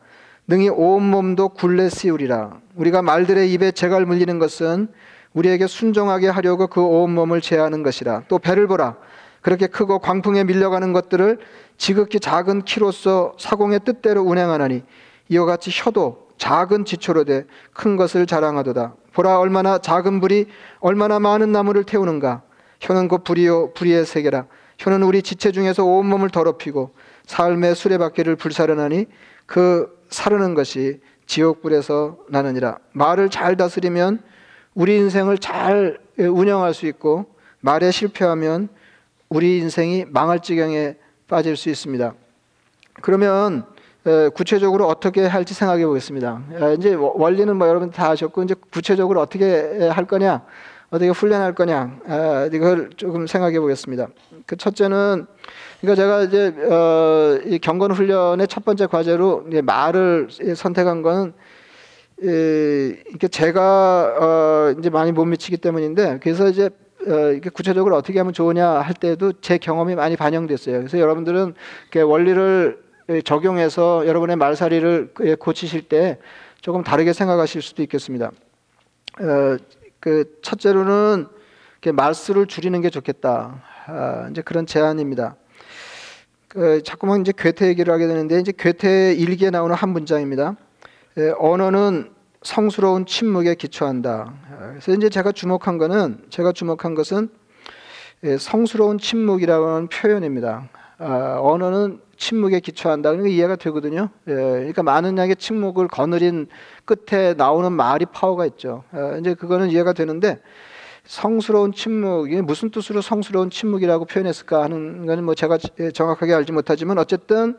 능히 0.48 0.68
온 0.68 1.02
몸도 1.10 1.50
굴레 1.50 1.88
씌우리라. 1.88 2.60
우리가 2.76 3.02
말들의 3.02 3.52
입에 3.52 3.72
재갈 3.72 4.06
물리는 4.06 4.38
것은 4.38 4.88
우리에게 5.32 5.66
순종하게 5.66 6.28
하려고 6.28 6.66
그 6.68 6.80
온 6.82 7.14
몸을 7.14 7.40
제하는 7.40 7.82
것이라. 7.82 8.22
또 8.28 8.38
배를 8.38 8.66
보라. 8.66 8.96
그렇게 9.42 9.66
크고 9.66 9.98
광풍에 9.98 10.44
밀려가는 10.44 10.92
것들을 10.92 11.38
지극히 11.76 12.20
작은 12.20 12.62
키로서 12.62 13.34
사공의 13.38 13.80
뜻대로 13.84 14.22
운행하나니 14.22 14.82
이와 15.28 15.44
같이 15.46 15.70
혀도 15.72 16.28
작은 16.38 16.84
지초로 16.84 17.24
돼 17.24 17.44
큰 17.72 17.96
것을 17.96 18.26
자랑하도다. 18.26 18.94
보라 19.12 19.38
얼마나 19.38 19.78
작은 19.78 20.20
불이 20.20 20.46
얼마나 20.80 21.18
많은 21.18 21.52
나무를 21.52 21.84
태우는가. 21.84 22.42
혀는 22.80 23.08
곧 23.08 23.24
불이요 23.24 23.72
불의의 23.74 24.04
세계라. 24.06 24.46
혀는 24.78 25.02
우리 25.02 25.22
지체 25.22 25.52
중에서 25.52 25.84
온 25.84 26.06
몸을 26.06 26.30
더럽히고 26.30 26.90
삶의 27.26 27.74
수레바퀴를 27.74 28.36
불사르나니 28.36 29.06
그 29.46 29.88
사르는 30.10 30.54
것이 30.54 31.00
지옥불에서 31.26 32.18
나느니라. 32.28 32.78
말을 32.92 33.30
잘 33.30 33.56
다스리면 33.56 34.20
우리 34.74 34.96
인생을 34.98 35.38
잘 35.38 35.98
운영할 36.18 36.74
수 36.74 36.86
있고 36.86 37.26
말에 37.60 37.90
실패하면 37.90 38.68
우리 39.28 39.58
인생이 39.58 40.04
망할 40.08 40.40
지경에 40.40 40.94
빠질 41.26 41.56
수 41.56 41.68
있습니다. 41.68 42.14
그러면 43.02 43.64
에, 44.06 44.28
구체적으로 44.28 44.86
어떻게 44.86 45.26
할지 45.26 45.52
생각해 45.52 45.84
보겠습니다. 45.84 46.42
에, 46.52 46.74
이제 46.74 46.94
워- 46.94 47.14
원리는 47.16 47.56
뭐 47.56 47.66
여러분 47.66 47.90
다 47.90 48.10
아셨고 48.10 48.44
이제 48.44 48.54
구체적으로 48.70 49.20
어떻게 49.20 49.44
에, 49.46 49.88
할 49.88 50.04
거냐, 50.06 50.44
어떻게 50.96 51.10
훈련할 51.10 51.54
거냐, 51.54 52.00
에, 52.08 52.50
이걸 52.52 52.90
조금 52.96 53.26
생각해 53.26 53.60
보겠습니다. 53.60 54.08
그 54.46 54.56
첫째는 54.56 55.26
그러니까 55.80 56.02
제가 56.02 56.22
이제 56.22 56.54
어, 56.70 57.38
이 57.44 57.58
경건 57.58 57.92
훈련의 57.92 58.48
첫 58.48 58.64
번째 58.64 58.86
과제로 58.86 59.44
이제 59.48 59.60
말을 59.62 60.28
선택한 60.56 61.02
거는 61.02 61.32
에, 62.24 63.02
이게 63.14 63.28
제가 63.28 64.16
어, 64.18 64.74
이제 64.78 64.90
많이 64.90 65.12
못 65.12 65.24
미치기 65.26 65.58
때문인데 65.58 66.20
그래서 66.22 66.48
이제 66.48 66.70
어, 67.06 67.30
이게 67.32 67.50
구체적으로 67.50 67.94
어떻게 67.96 68.18
하면 68.18 68.32
좋으냐 68.32 68.66
할 68.66 68.94
때도 68.94 69.34
제 69.40 69.58
경험이 69.58 69.94
많이 69.94 70.16
반영됐어요. 70.16 70.78
그래서 70.78 70.98
여러분들은 70.98 71.54
이렇게 71.84 72.00
원리를 72.00 72.78
에, 73.10 73.20
적용해서 73.20 74.06
여러분의 74.06 74.36
말살이를 74.36 75.12
에, 75.20 75.34
고치실 75.34 75.82
때 75.82 76.18
조금 76.62 76.82
다르게 76.82 77.12
생각하실 77.12 77.62
수도 77.62 77.82
있겠습니다. 77.82 78.32
어, 79.20 79.56
그 80.06 80.38
첫째로는 80.40 81.26
말수를 81.92 82.46
줄이는 82.46 82.80
게 82.80 82.90
좋겠다. 82.90 83.60
아, 83.86 84.28
이제 84.30 84.40
그런 84.40 84.64
제안입니다. 84.64 85.34
그 86.46 86.80
자꾸만 86.84 87.22
이제 87.22 87.32
괴테 87.36 87.66
얘기를 87.66 87.92
하게 87.92 88.06
되는데 88.06 88.38
이제 88.38 88.52
괴테 88.56 89.14
일기에 89.14 89.50
나오는 89.50 89.74
한 89.74 89.88
문장입니다. 89.88 90.54
에, 91.18 91.32
언어는 91.40 92.12
성스러운 92.42 93.04
침묵에 93.06 93.56
기초한다. 93.56 94.32
아, 94.48 94.68
그래서 94.70 94.92
이제 94.92 95.08
제가 95.08 95.32
주목한 95.32 95.76
거는 95.76 96.20
제가 96.30 96.52
주목한 96.52 96.94
것은 96.94 97.28
예, 98.22 98.38
성스러운 98.38 98.98
침묵이라는 98.98 99.88
표현입니다. 99.88 100.68
아, 100.98 101.38
언어는 101.40 102.00
침묵에 102.16 102.60
기초한다. 102.60 103.10
그러니까 103.10 103.34
이해가 103.34 103.56
되거든요. 103.56 104.08
예, 104.28 104.32
그러니까 104.32 104.82
많은 104.82 105.18
양의 105.18 105.36
침묵을 105.36 105.88
거느린 105.88 106.46
끝에 106.84 107.34
나오는 107.34 107.70
말이 107.70 108.06
파워가 108.06 108.46
있죠. 108.46 108.84
아, 108.92 109.16
이제 109.20 109.34
그거는 109.34 109.70
이해가 109.70 109.92
되는데 109.92 110.40
성스러운 111.04 111.72
침묵 111.72 112.30
이게 112.30 112.40
무슨 112.40 112.70
뜻으로 112.70 113.02
성스러운 113.02 113.50
침묵이라고 113.50 114.06
표현했을까 114.06 114.62
하는 114.62 115.06
거는 115.06 115.24
뭐 115.24 115.34
제가 115.34 115.58
예, 115.80 115.90
정확하게 115.90 116.32
알지 116.32 116.52
못하지만 116.52 116.98
어쨌든 116.98 117.58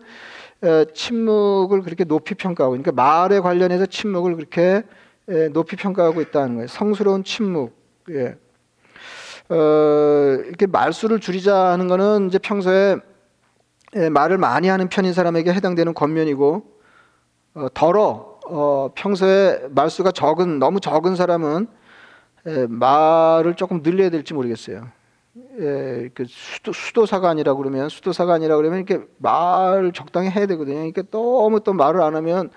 에, 0.64 0.86
침묵을 0.94 1.84
그렇게 1.84 2.04
높이 2.04 2.34
평가하고 2.34 2.72
그러니까 2.72 2.92
말에 2.92 3.40
관련해서 3.40 3.86
침묵을 3.86 4.36
그렇게 4.36 4.82
에, 5.30 5.50
높이 5.50 5.76
평가하고 5.76 6.22
있다는 6.22 6.56
거예요. 6.56 6.68
성스러운 6.68 7.24
침묵. 7.24 7.78
예. 8.10 8.36
어, 9.50 9.56
이렇게 10.46 10.66
말수를 10.66 11.20
줄이자 11.20 11.56
하는 11.56 11.88
거는 11.88 12.28
이제 12.28 12.40
평소에 12.40 12.94
에, 12.94 12.98
말을 13.96 14.38
많이 14.38 14.68
하는 14.68 14.90
편인 14.90 15.14
사람에게 15.14 15.54
해당되는 15.54 15.94
권면이고 15.94 16.64
어, 17.56 17.68
덜어 17.74 18.40
어, 18.50 18.92
평소에 18.96 19.68
말수가 19.70 20.12
적은 20.12 20.60
너무 20.60 20.80
적은 20.80 21.16
사람은 21.16 21.68
에, 22.46 22.68
말을 22.68 23.56
조금 23.56 23.82
늘려야 23.84 24.10
될지 24.10 24.34
모르겠어요. 24.34 24.88
예, 25.60 26.10
그 26.14 26.26
수도, 26.28 26.72
수도사가 26.72 27.30
아니라 27.30 27.54
그러면 27.54 27.90
수도사가 27.90 28.34
아니라 28.34 28.56
그러면 28.58 28.80
이렇게 28.80 29.06
말을 29.18 29.92
적당히 29.92 30.30
해야 30.30 30.46
되거든요. 30.48 30.84
이렇게 30.84 31.04
너무 31.10 31.60
또 31.62 31.74
말을 31.74 32.02
안 32.02 32.16
하면 32.16 32.50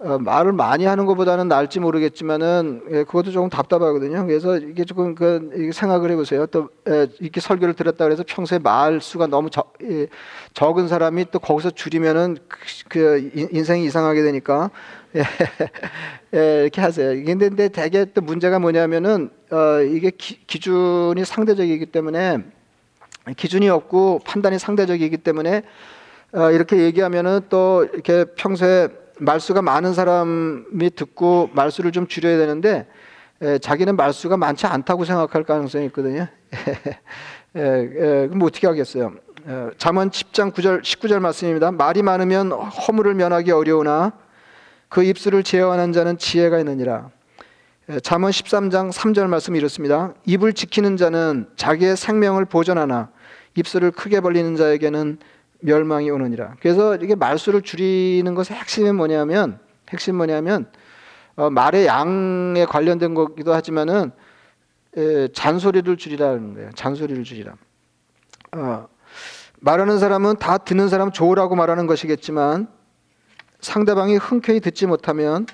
어, 0.00 0.16
말을 0.16 0.52
많이 0.52 0.84
하는 0.84 1.06
것보다는 1.06 1.48
나을지 1.48 1.80
모르겠지만은 1.80 2.82
예, 2.92 3.02
그것도 3.02 3.32
조금 3.32 3.50
답답하거든요. 3.50 4.26
그래서 4.26 4.56
이게 4.56 4.84
조금 4.84 5.16
그 5.16 5.70
생각을 5.74 6.12
해보세요. 6.12 6.46
또 6.46 6.68
예, 6.88 7.08
이렇게 7.18 7.40
설교를 7.40 7.74
들었다 7.74 8.04
그래서 8.04 8.22
평소에 8.24 8.60
말 8.60 9.00
수가 9.00 9.26
너무 9.26 9.50
적, 9.50 9.72
예, 9.82 10.06
적은 10.54 10.86
사람이 10.86 11.32
또 11.32 11.40
거기서 11.40 11.70
줄이면은 11.70 12.36
그, 12.46 12.58
그 12.88 13.30
인- 13.34 13.48
인생이 13.50 13.84
이상하게 13.86 14.22
되니까 14.22 14.70
예, 15.16 15.22
예, 16.32 16.62
이렇게 16.62 16.80
하세요. 16.80 17.08
근데, 17.24 17.48
근데 17.48 17.68
대개 17.68 18.04
또 18.04 18.20
문제가 18.20 18.60
뭐냐면은 18.60 19.30
어, 19.50 19.80
이게 19.80 20.10
기, 20.10 20.46
기준이 20.46 21.24
상대적이기 21.24 21.86
때문에 21.86 22.38
기준이 23.36 23.68
없고 23.68 24.20
판단이 24.24 24.60
상대적이기 24.60 25.16
때문에 25.16 25.62
어, 26.34 26.52
이렇게 26.52 26.76
얘기하면은 26.82 27.40
또 27.48 27.84
이렇게 27.92 28.26
평소에 28.36 28.88
말수가 29.18 29.62
많은 29.62 29.94
사람이 29.94 30.90
듣고 30.94 31.50
말수를 31.52 31.92
좀 31.92 32.06
줄여야 32.06 32.38
되는데 32.38 32.86
에, 33.40 33.58
자기는 33.58 33.96
말수가 33.96 34.36
많지 34.36 34.66
않다고 34.66 35.04
생각할 35.04 35.44
가능성이 35.44 35.86
있거든요. 35.86 36.26
예, 37.56 37.60
예, 37.60 38.26
그럼 38.28 38.42
어떻게 38.42 38.66
하겠어요? 38.66 39.12
예, 39.48 39.70
잠언 39.78 40.10
10장 40.10 40.52
9절 40.52 40.82
19절 40.82 41.20
말씀입니다. 41.20 41.70
말이 41.70 42.02
많으면 42.02 42.52
허물을 42.52 43.14
면하기 43.14 43.52
어려우나 43.52 44.12
그 44.88 45.02
입술을 45.02 45.42
제어하는 45.42 45.92
자는 45.92 46.18
지혜가 46.18 46.58
있느니라. 46.58 47.10
예, 47.90 48.00
잠언 48.00 48.30
13장 48.30 48.92
3절 48.92 49.28
말씀 49.28 49.56
이렇습니다. 49.56 50.14
입을 50.26 50.52
지키는 50.52 50.96
자는 50.96 51.48
자기의 51.56 51.96
생명을 51.96 52.44
보존하나 52.44 53.10
입술을 53.54 53.92
크게 53.92 54.20
벌리는 54.20 54.56
자에게는 54.56 55.18
멸망이 55.60 56.10
오느니라. 56.10 56.54
그래서 56.60 56.96
이게 56.96 57.14
말수를 57.14 57.62
줄이는 57.62 58.34
것의 58.34 58.58
핵심은 58.58 58.94
뭐냐면 58.96 59.58
핵심 59.90 60.16
뭐냐면 60.16 60.70
어, 61.36 61.50
말의 61.50 61.86
양에 61.86 62.64
관련된 62.64 63.14
거기도 63.14 63.54
하지만은 63.54 64.10
에, 64.96 65.28
잔소리를 65.28 65.96
줄이라는 65.96 66.54
거예요. 66.54 66.70
잔소리를 66.74 67.22
줄이라. 67.24 67.54
어, 68.56 68.88
말하는 69.60 69.98
사람은 69.98 70.36
다 70.36 70.58
듣는 70.58 70.88
사람 70.88 71.10
좋으라고 71.12 71.54
말하는 71.54 71.86
것이겠지만 71.86 72.68
상대방이 73.60 74.16
흔쾌히 74.16 74.60
듣지 74.60 74.86
못하면 74.86 75.46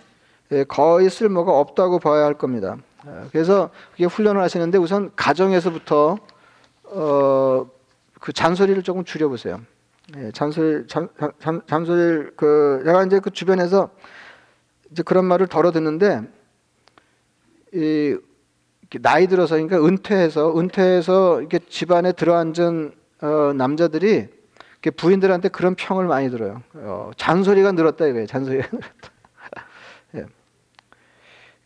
에, 0.52 0.64
거의 0.64 1.10
쓸모가 1.10 1.52
없다고 1.52 1.98
봐야 1.98 2.24
할 2.24 2.34
겁니다. 2.34 2.76
어, 3.04 3.28
그래서 3.32 3.70
그게 3.92 4.04
훈련을 4.04 4.40
하시는데 4.40 4.78
우선 4.78 5.10
가정에서부터 5.16 6.18
어, 6.84 7.70
그 8.20 8.32
잔소리를 8.32 8.82
조금 8.82 9.04
줄여보세요. 9.04 9.60
예, 10.16 10.30
잔소리 10.32 10.86
잔, 10.86 11.08
잔, 11.40 11.62
잔소리를 11.66 12.34
그 12.36 12.82
내가 12.84 13.04
이제 13.04 13.20
그 13.20 13.30
주변에서 13.30 13.90
이제 14.90 15.02
그런 15.02 15.24
말을 15.24 15.46
덜어 15.46 15.72
듣는데 15.72 16.22
이 17.72 18.16
나이 19.00 19.26
들어서 19.26 19.54
그러니까 19.56 19.84
은퇴해서 19.84 20.58
은퇴해서 20.58 21.40
이렇게 21.40 21.58
집안에 21.58 22.12
들어앉은 22.12 22.92
어, 23.22 23.52
남자들이 23.56 24.28
이렇게 24.72 24.90
부인들한테 24.90 25.48
그런 25.48 25.74
평을 25.74 26.06
많이 26.06 26.30
들어요. 26.30 26.62
어, 26.74 27.10
잔소리가 27.16 27.72
늘었다 27.72 28.06
이거예요. 28.06 28.26
잔소리가 28.26 28.68
늘었다. 28.70 29.10
예. 30.16 30.26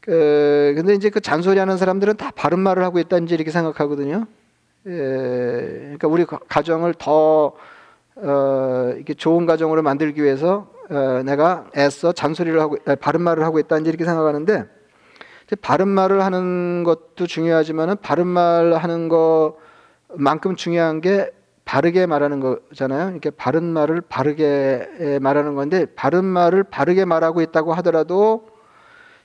그 0.01 0.73
근데 0.77 0.95
이제 0.95 1.11
그 1.11 1.21
잔소리하는 1.21 1.77
사람들은 1.77 2.17
다 2.17 2.31
바른 2.31 2.61
말을 2.61 2.85
하고 2.85 3.01
있다는지 3.01 3.35
이렇게 3.35 3.51
생각하거든요. 3.51 4.27
예, 4.87 4.91
그러니까 4.91 6.07
우리 6.09 6.25
가- 6.25 6.39
가정을 6.49 6.95
더 6.95 7.55
어, 8.23 8.93
이렇게 8.97 9.15
좋은 9.15 9.47
가정으로 9.47 9.83
만들기 9.83 10.23
위해서 10.23 10.69
어, 10.91 11.23
내가 11.25 11.67
애써 11.77 12.13
잔소리를 12.13 12.59
하고 12.61 12.77
아, 12.87 12.95
바른 12.95 13.23
말을 13.23 13.45
하고 13.45 13.59
있다는지 13.59 13.89
이렇게 13.89 14.05
생각하는데 14.05 14.65
이제 15.47 15.57
바른 15.57 15.89
말을 15.89 16.25
하는 16.25 16.85
것도 16.85 17.27
중요하지만은 17.27 17.97
바른 18.03 18.27
말 18.27 18.75
하는 18.75 19.09
것만큼 19.09 20.57
중요한 20.57 21.01
게 21.01 21.31
바르게 21.65 22.07
말하는 22.07 22.41
거잖아요. 22.41 23.11
이렇게 23.11 23.31
바른 23.31 23.65
말을 23.65 24.01
바르게 24.01 24.89
에, 25.01 25.19
말하는 25.19 25.55
건데 25.55 25.87
바른 25.95 26.25
말을 26.25 26.65
바르게 26.65 27.05
말하고 27.05 27.43
있다고 27.43 27.75
하더라도 27.75 28.49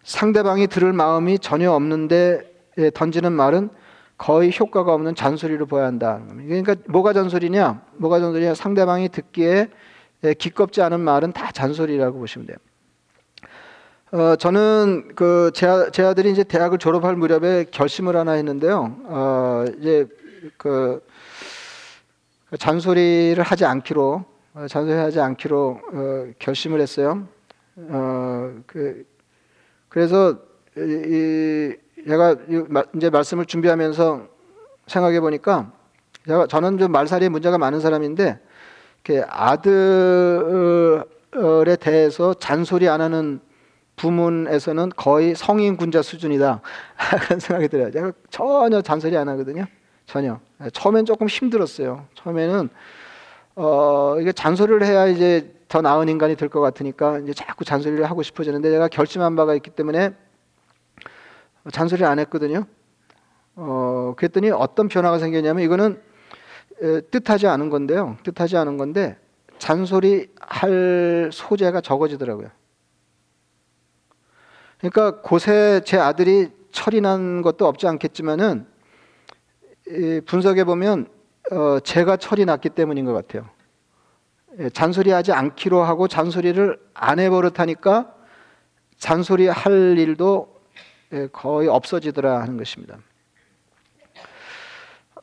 상대방이 0.04 0.68
들을 0.68 0.92
마음이 0.92 1.40
전혀 1.40 1.72
없는데 1.72 2.42
에, 2.78 2.90
던지는 2.90 3.32
말은 3.32 3.70
거의 4.24 4.54
효과가 4.58 4.94
없는 4.94 5.16
잔소리로 5.16 5.66
보여야 5.66 5.86
한다. 5.86 6.22
그러니까 6.30 6.76
뭐가 6.88 7.12
잔소리냐? 7.12 7.82
뭐가 7.98 8.22
잔소리냐? 8.22 8.54
상대방이 8.54 9.10
듣기에 9.10 9.68
에, 10.24 10.34
기껍지 10.36 10.82
않은 10.82 11.02
말은 11.02 11.34
다 11.34 11.52
잔소리라고 11.52 12.20
보시면 12.20 12.48
돼요. 12.48 12.58
어, 14.14 14.38
저는 14.38 15.14
그제제 15.16 16.04
아들이 16.04 16.32
이제 16.32 16.46
대학을 16.46 16.78
졸업할 16.78 17.18
무렵에 17.18 17.66
결심을 17.70 18.16
하나 18.16 18.32
했는데요. 18.32 18.96
어, 19.04 19.66
이제 19.78 20.08
그 20.56 21.06
잔소리를 22.58 23.44
하지 23.44 23.66
않기로 23.66 24.24
어, 24.54 24.68
잔소리하지 24.70 25.20
않기로 25.20 25.82
어, 25.92 26.28
결심을 26.40 26.80
했어요. 26.80 27.28
어, 27.76 28.54
그 28.68 29.06
그래서 29.90 30.38
이, 30.78 30.82
이 30.82 31.83
제가 32.08 32.36
이제 32.96 33.10
말씀을 33.10 33.46
준비하면서 33.46 34.28
생각해 34.88 35.20
보니까 35.22 35.72
제가 36.28 36.48
저는 36.48 36.78
좀 36.78 36.92
말살이에 36.92 37.30
문제가 37.30 37.58
많은 37.58 37.80
사람인데 37.80 38.40
이렇게 39.06 39.26
아들에 39.30 41.06
대해서 41.80 42.34
잔소리 42.34 42.90
안 42.90 43.02
하는 43.02 43.40
부문에서는 43.96 44.92
거의 44.96 45.36
성인 45.36 45.78
군자 45.78 46.02
수준이다 46.02 46.62
그런 47.24 47.40
생각이 47.40 47.68
들어요. 47.68 47.92
제가 47.92 48.12
전혀 48.30 48.82
잔소리 48.82 49.16
안 49.18 49.30
하거든요. 49.30 49.66
전혀. 50.06 50.40
처음엔 50.74 51.06
조금 51.06 51.28
힘들었어요. 51.28 52.06
처음에는 52.16 52.70
어 53.56 54.18
이게 54.20 54.32
잔소리를 54.32 54.84
해야 54.86 55.06
이제 55.08 55.54
더 55.68 55.82
나은 55.82 56.10
인간이 56.10 56.36
될 56.36 56.50
것 56.50 56.60
같으니까 56.60 57.20
이제 57.20 57.34
자꾸 57.34 57.64
잔소리를 57.64 58.04
하고 58.06 58.24
싶어지는데 58.24 58.70
제가 58.72 58.88
결심한 58.88 59.36
바가 59.36 59.54
있기 59.56 59.70
때문에 59.72 60.14
잔소리를 61.72 62.08
안 62.08 62.20
했거든요. 62.20 62.66
어, 63.56 64.14
그랬더니 64.18 64.50
어떤 64.52 64.88
변화가 64.88 65.20
생겼냐면 65.20 65.64
이거는 65.64 66.02
에, 66.82 67.02
뜻하지 67.02 67.48
않은 67.48 67.70
건데요. 67.70 68.18
뜻하지 68.24 68.58
않은 68.58 68.78
건데 68.78 69.18
잔소리 69.58 70.30
할 70.40 71.30
소재가 71.32 71.82
적어지더라고요. 71.82 72.50
그러니까 74.80 75.22
곳에 75.22 75.82
제 75.86 75.98
아들이 75.98 76.52
철이 76.72 77.00
난 77.00 77.42
것도 77.42 77.66
없지 77.68 77.88
않겠지만은 77.88 78.68
분석해 80.26 80.64
보면 80.66 81.08
어, 81.52 81.80
제가 81.80 82.18
철이 82.18 82.46
났기 82.46 82.70
때문인 82.70 83.06
것 83.06 83.14
같아요. 83.14 83.50
예, 84.60 84.70
잔소리하지 84.70 85.32
않기로 85.32 85.84
하고 85.84 86.08
잔소리를 86.08 86.80
안 86.94 87.20
해버릇하니까 87.20 88.14
잔소리 88.98 89.48
할 89.48 89.98
일도 89.98 90.53
예, 90.53 90.53
거의 91.32 91.68
없어지더라 91.68 92.42
하는 92.42 92.58
것입니다. 92.58 92.98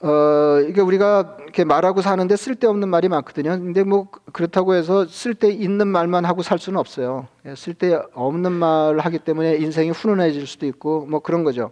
어, 0.03 0.61
이게 0.67 0.81
우리가 0.81 1.37
이렇게 1.43 1.65
말하고 1.65 2.01
사는데 2.01 2.35
쓸데없는 2.37 2.89
말이 2.89 3.09
많거든요. 3.09 3.51
근데 3.51 3.83
뭐 3.83 4.09
그렇다고 4.33 4.75
해서 4.75 5.07
쓸데 5.07 5.51
있는 5.51 5.89
말만 5.89 6.25
하고 6.25 6.43
살 6.43 6.59
수는 6.59 6.79
없어요. 6.79 7.29
예, 7.45 7.55
쓸데 7.55 8.01
없는 8.15 8.53
말을 8.53 9.01
하기 9.01 9.19
때문에 9.19 9.57
인생이 9.57 9.91
훈훈해질 9.91 10.47
수도 10.47 10.65
있고 10.67 11.05
뭐 11.07 11.21
그런 11.21 11.45
거죠. 11.45 11.71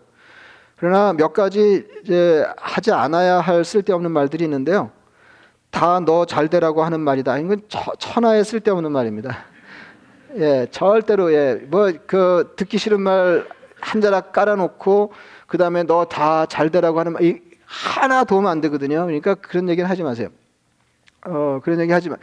그러나 0.76 1.12
몇 1.14 1.32
가지 1.32 1.86
이제 2.04 2.46
하지 2.58 2.92
않아야 2.92 3.40
할 3.40 3.64
쓸데없는 3.64 4.10
말들이 4.12 4.44
있는데요. 4.44 4.90
다 5.70 6.00
너 6.00 6.24
잘되라고 6.26 6.82
하는 6.82 7.00
말이다. 7.00 7.38
이건 7.38 7.62
천하에 7.98 8.42
쓸데없는 8.42 8.92
말입니다. 8.92 9.38
예, 10.36 10.66
절대로 10.70 11.32
예, 11.32 11.54
뭐 11.68 11.92
그 12.06 12.52
듣기 12.56 12.76
싫은 12.76 13.00
말 13.00 13.48
한 13.80 14.00
자락 14.00 14.32
깔아놓고 14.32 15.12
그 15.46 15.58
다음에 15.58 15.82
너 15.82 16.04
다 16.04 16.46
잘 16.46 16.70
되라고 16.70 17.00
하는 17.00 17.12
말, 17.12 17.22
이, 17.22 17.40
하나 17.66 18.24
도움 18.24 18.46
안 18.46 18.60
되거든요. 18.62 19.04
그러니까 19.06 19.34
그런 19.34 19.68
얘기는 19.68 19.88
하지 19.88 20.02
마세요. 20.02 20.28
어, 21.26 21.60
그런 21.62 21.80
얘기 21.80 21.92
하지 21.92 22.08
마. 22.10 22.16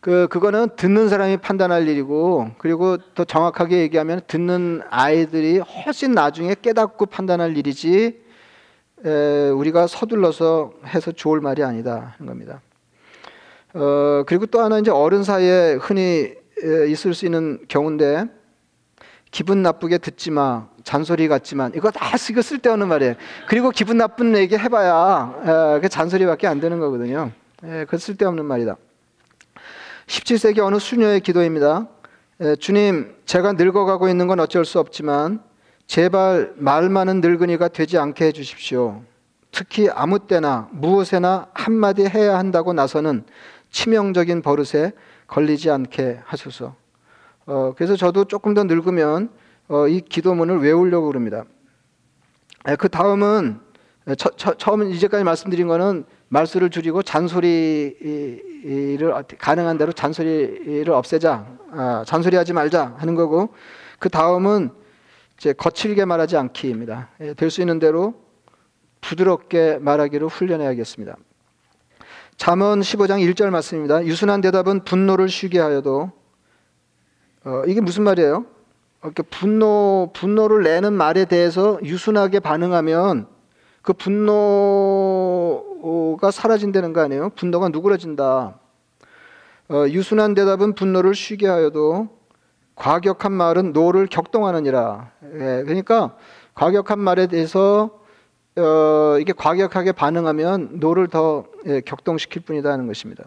그, 0.00 0.28
그거는 0.28 0.68
듣는 0.76 1.08
사람이 1.08 1.38
판단할 1.38 1.88
일이고, 1.88 2.50
그리고 2.58 2.98
더 3.14 3.24
정확하게 3.24 3.78
얘기하면 3.78 4.20
듣는 4.26 4.82
아이들이 4.90 5.58
훨씬 5.58 6.12
나중에 6.12 6.54
깨닫고 6.60 7.06
판단할 7.06 7.56
일이지, 7.56 8.20
에, 9.06 9.48
우리가 9.48 9.86
서둘러서 9.86 10.72
해서 10.86 11.10
좋을 11.10 11.40
말이 11.40 11.62
아니다. 11.64 12.14
하는 12.18 12.28
겁니다. 12.30 12.60
어, 13.72 14.24
그리고 14.26 14.46
또 14.46 14.60
하나 14.60 14.78
이제 14.78 14.90
어른 14.90 15.24
사이에 15.24 15.74
흔히 15.80 16.34
에, 16.62 16.86
있을 16.88 17.14
수 17.14 17.24
있는 17.24 17.58
경우인데, 17.68 18.26
기분 19.34 19.62
나쁘게 19.62 19.98
듣지 19.98 20.30
마. 20.30 20.68
잔소리 20.84 21.26
같지만 21.26 21.72
이거 21.74 21.90
다 21.90 22.16
쓰고 22.16 22.40
쓸데없는 22.40 22.86
말이에요. 22.86 23.14
그리고 23.48 23.70
기분 23.70 23.96
나쁜 23.98 24.36
얘기 24.36 24.56
해봐야 24.56 25.80
그 25.82 25.88
잔소리밖에 25.88 26.46
안 26.46 26.60
되는 26.60 26.78
거거든요. 26.78 27.32
예, 27.64 27.84
그 27.88 27.98
쓸데없는 27.98 28.44
말이다. 28.44 28.76
17세기 30.06 30.60
어느 30.60 30.78
수녀의 30.78 31.18
기도입니다. 31.18 31.88
주님, 32.60 33.12
제가 33.26 33.54
늙어가고 33.54 34.08
있는 34.08 34.28
건 34.28 34.38
어쩔 34.38 34.64
수 34.64 34.78
없지만 34.78 35.42
제발 35.88 36.52
말 36.54 36.88
많은 36.88 37.20
늙은이가 37.20 37.68
되지 37.68 37.98
않게 37.98 38.26
해주십시오. 38.26 39.02
특히 39.50 39.88
아무 39.90 40.20
때나 40.20 40.68
무엇에나 40.70 41.48
한마디 41.54 42.06
해야 42.06 42.38
한다고 42.38 42.72
나서는 42.72 43.24
치명적인 43.72 44.42
버릇에 44.42 44.92
걸리지 45.26 45.72
않게 45.72 46.20
하소서. 46.24 46.76
어, 47.46 47.74
그래서 47.76 47.96
저도 47.96 48.24
조금 48.24 48.54
더 48.54 48.64
늙으면 48.64 49.30
어, 49.68 49.88
이 49.88 50.00
기도문을 50.00 50.60
외우려고 50.60 51.06
그럽니다. 51.08 51.44
그 52.78 52.88
다음은 52.88 53.60
처, 54.16 54.30
처, 54.36 54.54
처음 54.54 54.90
이제까지 54.90 55.24
말씀드린 55.24 55.68
거는 55.68 56.04
말수를 56.28 56.70
줄이고 56.70 57.02
잔소리를 57.02 58.42
가능한 59.38 59.78
대로 59.78 59.92
잔소리를 59.92 60.90
없애자, 60.90 61.46
아, 61.70 62.04
잔소리하지 62.06 62.52
말자 62.52 62.94
하는 62.98 63.14
거고 63.14 63.54
그 63.98 64.08
다음은 64.08 64.70
이제 65.38 65.52
거칠게 65.52 66.04
말하지 66.04 66.36
않기입니다. 66.36 67.10
예, 67.20 67.34
될수 67.34 67.60
있는 67.60 67.78
대로 67.78 68.14
부드럽게 69.00 69.78
말하기로 69.80 70.28
훈련해야겠습니다. 70.28 71.16
잠언 72.36 72.80
15장 72.80 73.20
1절 73.32 73.50
말씀입니다. 73.50 74.04
유순한 74.04 74.40
대답은 74.40 74.84
분노를 74.84 75.28
쉬게 75.28 75.60
하여도 75.60 76.12
어, 77.44 77.62
이게 77.66 77.80
무슨 77.80 78.04
말이에요? 78.04 78.46
이렇게 79.02 79.22
분노 79.22 80.10
분노를 80.14 80.62
내는 80.62 80.94
말에 80.94 81.26
대해서 81.26 81.78
유순하게 81.82 82.40
반응하면 82.40 83.26
그 83.82 83.92
분노가 83.92 84.30
사라진다는 86.30 86.94
거 86.94 87.02
아니에요? 87.02 87.28
분노가 87.36 87.68
누그러진다. 87.68 88.58
어, 89.68 89.86
유순한 89.88 90.34
대답은 90.34 90.74
분노를 90.74 91.14
쉬게 91.14 91.46
하여도 91.46 92.08
과격한 92.76 93.30
말은 93.32 93.72
노를 93.74 94.06
격동하느니라. 94.06 95.10
예, 95.34 95.62
그러니까 95.64 96.16
과격한 96.54 96.98
말에 96.98 97.26
대해서 97.26 97.90
어, 98.56 99.18
이게 99.20 99.34
과격하게 99.34 99.92
반응하면 99.92 100.80
노를 100.80 101.08
더 101.08 101.44
예, 101.66 101.82
격동시킬 101.82 102.40
뿐이다 102.42 102.72
하는 102.72 102.86
것입니다. 102.86 103.24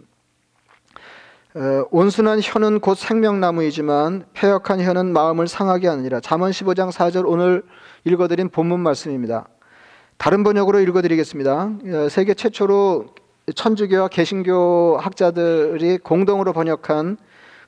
어, 1.58 1.88
온순한 1.90 2.40
혀는 2.40 2.80
곧 2.80 2.96
생명나무이지만 2.96 4.26
패역한 4.34 4.80
혀는 4.80 5.12
마음을 5.12 5.48
상하게 5.48 5.88
하느니라. 5.88 6.20
잠언 6.20 6.52
15장 6.52 6.92
4절 6.92 7.24
오늘 7.26 7.64
읽어드린 8.04 8.50
본문 8.50 8.80
말씀입니다. 8.80 9.48
다른 10.18 10.44
번역으로 10.44 10.80
읽어드리겠습니다. 10.82 11.54
어, 11.54 12.10
세계 12.12 12.36
최초로 12.36 13.08
천주교와 13.56 14.10
개신교 14.10 15.00
학자들이 15.02 15.98
공동으로 15.98 16.54
번역한 16.54 17.18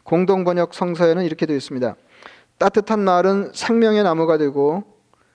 공동 0.04 0.44
번역 0.44 0.76
성서에는 0.76 1.24
이렇게 1.24 1.48
되어 1.48 1.56
있습니다. 1.56 1.96
따뜻한 2.60 3.00
말은 3.00 3.54
생명의 3.56 4.04
나무가 4.04 4.38
되고 4.38 4.84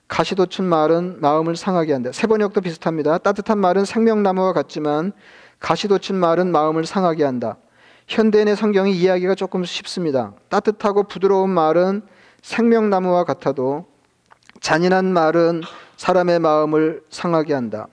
가시돋친 0.07 0.65
말은 0.65 1.21
마음을 1.21 1.57
상하게 1.57 1.93
한다. 1.93 2.13
세 2.13 2.29
번역도 2.29 2.61
비슷합니다. 2.61 3.19
따뜻한 3.19 3.59
말은 3.59 3.85
생명나무와 3.85 4.53
같지만 4.53 5.13
가시돋친 5.59 6.15
말은 6.15 6.53
마음을 6.53 6.87
상하게 6.87 7.25
한다. 7.25 7.57
현대인의 8.07 8.57
성경이 8.57 8.93
이야기가 8.93 9.35
조금 9.35 9.65
쉽습니다. 9.65 10.33
따뜻하고 10.49 11.05
부드러운 11.05 11.51
말은 11.51 12.03
생명나무와 12.43 13.25
같아도 13.25 13.87
잔인한 14.61 15.07
말은 15.13 15.63
사람의 15.97 16.39
마음을 16.39 17.03
상하게 17.09 17.55
한다. 17.55 17.87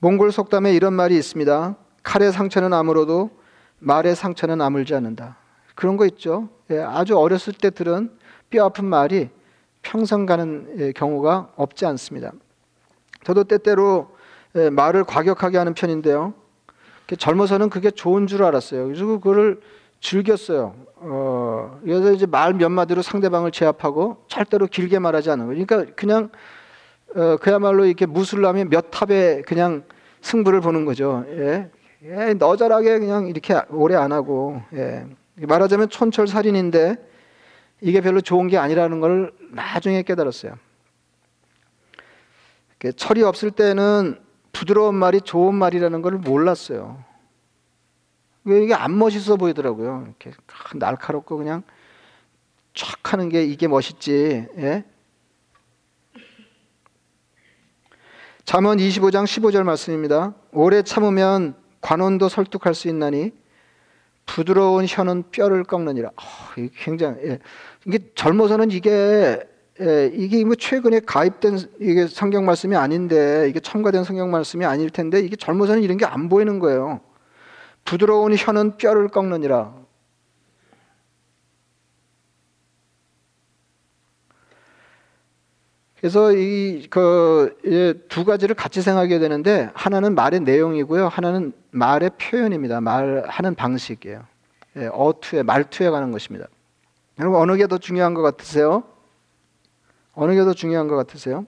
몽골 0.00 0.32
속담에 0.32 0.74
이런 0.74 0.94
말이 0.94 1.16
있습니다. 1.16 1.76
칼의 2.02 2.32
상처는 2.32 2.72
아물어도 2.72 3.30
말의 3.78 4.16
상처는 4.16 4.60
아물지 4.60 4.94
않는다. 4.94 5.36
그런 5.74 5.96
거 5.96 6.06
있죠. 6.06 6.48
예, 6.70 6.80
아주 6.80 7.16
어렸을 7.16 7.52
때 7.52 7.70
들은 7.70 8.10
뼈 8.50 8.64
아픈 8.64 8.84
말이 8.84 9.30
평생 9.82 10.26
가는 10.26 10.74
예, 10.78 10.92
경우가 10.92 11.52
없지 11.56 11.86
않습니다. 11.86 12.32
저도 13.24 13.44
때때로 13.44 14.10
예, 14.56 14.70
말을 14.70 15.04
과격하게 15.04 15.58
하는 15.58 15.74
편인데요. 15.74 16.34
젊어서는 17.18 17.68
그게 17.70 17.90
좋은 17.90 18.26
줄 18.26 18.42
알았어요. 18.42 18.86
그래서 18.86 19.04
그거를 19.06 19.60
즐겼어요. 20.00 20.74
어, 20.96 21.80
그래서 21.82 22.12
이제 22.12 22.26
말 22.26 22.54
몇 22.54 22.68
마디로 22.70 23.02
상대방을 23.02 23.50
제압하고 23.50 24.24
절대로 24.28 24.66
길게 24.66 24.98
말하지 24.98 25.30
않은 25.30 25.46
거예요. 25.46 25.64
그러니까 25.66 25.92
그냥 25.94 26.30
어, 27.14 27.36
그야말로 27.36 27.84
이렇게 27.84 28.06
무술람이 28.06 28.66
몇 28.66 28.90
탑에 28.90 29.42
그냥 29.42 29.84
승부를 30.22 30.60
보는 30.60 30.84
거죠. 30.84 31.24
예. 31.28 31.70
예, 32.04 32.34
너절하게 32.34 32.98
그냥 32.98 33.28
이렇게 33.28 33.60
오래 33.70 33.94
안 33.94 34.12
하고 34.12 34.62
예. 34.74 35.06
말하자면 35.36 35.88
촌철살인인데 35.88 36.96
이게 37.80 38.00
별로 38.00 38.20
좋은 38.20 38.48
게 38.48 38.58
아니라는 38.58 39.00
걸 39.00 39.32
나중에 39.50 40.02
깨달았어요. 40.02 40.54
철이 42.96 43.22
없을 43.22 43.52
때는 43.52 44.18
부드러운 44.52 44.94
말이 44.94 45.20
좋은 45.20 45.54
말이라는 45.54 46.02
걸 46.02 46.18
몰랐어요. 46.18 47.02
이게 48.46 48.74
안 48.74 48.98
멋있어 48.98 49.36
보이더라고요. 49.36 50.06
이렇게 50.06 50.32
날카롭고 50.74 51.36
그냥 51.36 51.62
촥 52.74 53.04
하는 53.04 53.28
게 53.28 53.44
이게 53.44 53.68
멋있지. 53.68 54.46
예? 54.56 54.84
잠언 58.44 58.78
25장 58.78 59.24
15절 59.24 59.62
말씀입니다. 59.62 60.34
오래 60.52 60.82
참으면 60.82 61.54
관원도 61.80 62.28
설득할 62.28 62.74
수 62.74 62.88
있나니 62.88 63.32
부드러운 64.26 64.86
혀는 64.88 65.24
뼈를 65.30 65.64
꺾느니라. 65.64 66.08
어, 66.08 66.22
굉장히 66.76 67.18
예. 67.24 67.38
이게 67.86 67.98
젊어서는 68.14 68.70
이게 68.70 69.40
예, 69.80 70.10
이게 70.14 70.44
뭐 70.44 70.54
최근에 70.54 71.00
가입된 71.00 71.58
이게 71.80 72.06
성경 72.06 72.44
말씀이 72.44 72.76
아닌데 72.76 73.46
이게 73.48 73.58
첨가된 73.60 74.04
성경 74.04 74.30
말씀이 74.30 74.64
아닐 74.66 74.90
텐데 74.90 75.20
이게 75.20 75.34
젊어서는 75.36 75.82
이런 75.82 75.96
게 75.96 76.04
안 76.04 76.28
보이는 76.28 76.58
거예요. 76.58 77.00
부드러운 77.84 78.34
혀는 78.36 78.76
뼈를 78.76 79.08
꺾느니라. 79.08 79.74
그래서 86.00 86.32
이 86.32 86.88
그두 86.90 87.50
예, 88.20 88.24
가지를 88.24 88.56
같이 88.56 88.82
생각해야 88.82 89.20
되는데 89.20 89.70
하나는 89.72 90.16
말의 90.16 90.40
내용이고요, 90.40 91.06
하나는 91.06 91.52
말의 91.70 92.10
표현입니다. 92.20 92.80
말하는 92.80 93.54
방식이에요. 93.54 94.24
예, 94.78 94.86
어투에 94.92 95.44
말투에 95.44 95.90
관한 95.90 96.10
것입니다. 96.10 96.46
여러분 97.20 97.40
어느 97.40 97.56
게 97.56 97.66
더 97.68 97.78
중요한 97.78 98.14
것 98.14 98.22
같으세요? 98.22 98.82
어느 100.14 100.34
게 100.34 100.44
더 100.44 100.52
중요한 100.52 100.88
것 100.88 100.96
같으세요? 100.96 101.46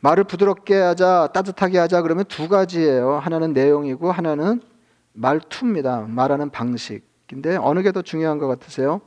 말을 0.00 0.24
부드럽게 0.24 0.74
하자, 0.74 1.28
따뜻하게 1.34 1.78
하자 1.78 2.00
그러면 2.02 2.24
두 2.24 2.48
가지예요. 2.48 3.18
하나는 3.18 3.52
내용이고 3.52 4.10
하나는 4.10 4.62
말투입니다. 5.12 6.06
말하는 6.08 6.50
방식인데 6.50 7.56
어느 7.56 7.82
게 7.82 7.92
더 7.92 8.00
중요한 8.02 8.38
것 8.38 8.46
같으세요? 8.46 9.00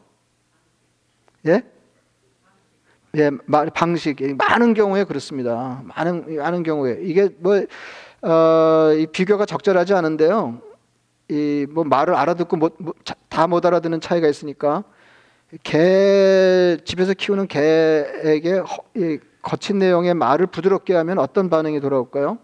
예? 1.47 1.63
예, 3.15 3.31
말 3.45 3.69
방식 3.69 4.17
많은 4.37 4.73
경우에 4.73 5.03
그렇습니다. 5.03 5.81
많은 5.85 6.35
많은 6.37 6.63
경우에 6.63 6.99
이게 7.01 7.29
뭐 7.39 7.55
어, 8.21 8.93
이 8.93 9.07
비교가 9.07 9.45
적절하지 9.45 9.93
않은데요. 9.93 10.61
이 11.29 11.65
뭐 11.71 11.83
말을 11.83 12.13
알아듣고 12.15 12.57
다못 13.29 13.49
뭐, 13.49 13.61
알아듣는 13.69 14.01
차이가 14.01 14.27
있으니까 14.27 14.83
개 15.61 16.77
집에서 16.83 17.13
키우는 17.13 17.47
개에게 17.47 18.63
거친 19.41 19.77
내용의 19.77 20.15
말을 20.15 20.47
부드럽게 20.47 20.95
하면 20.95 21.19
어떤 21.19 21.49
반응이 21.49 21.79
돌아올까요? 21.79 22.39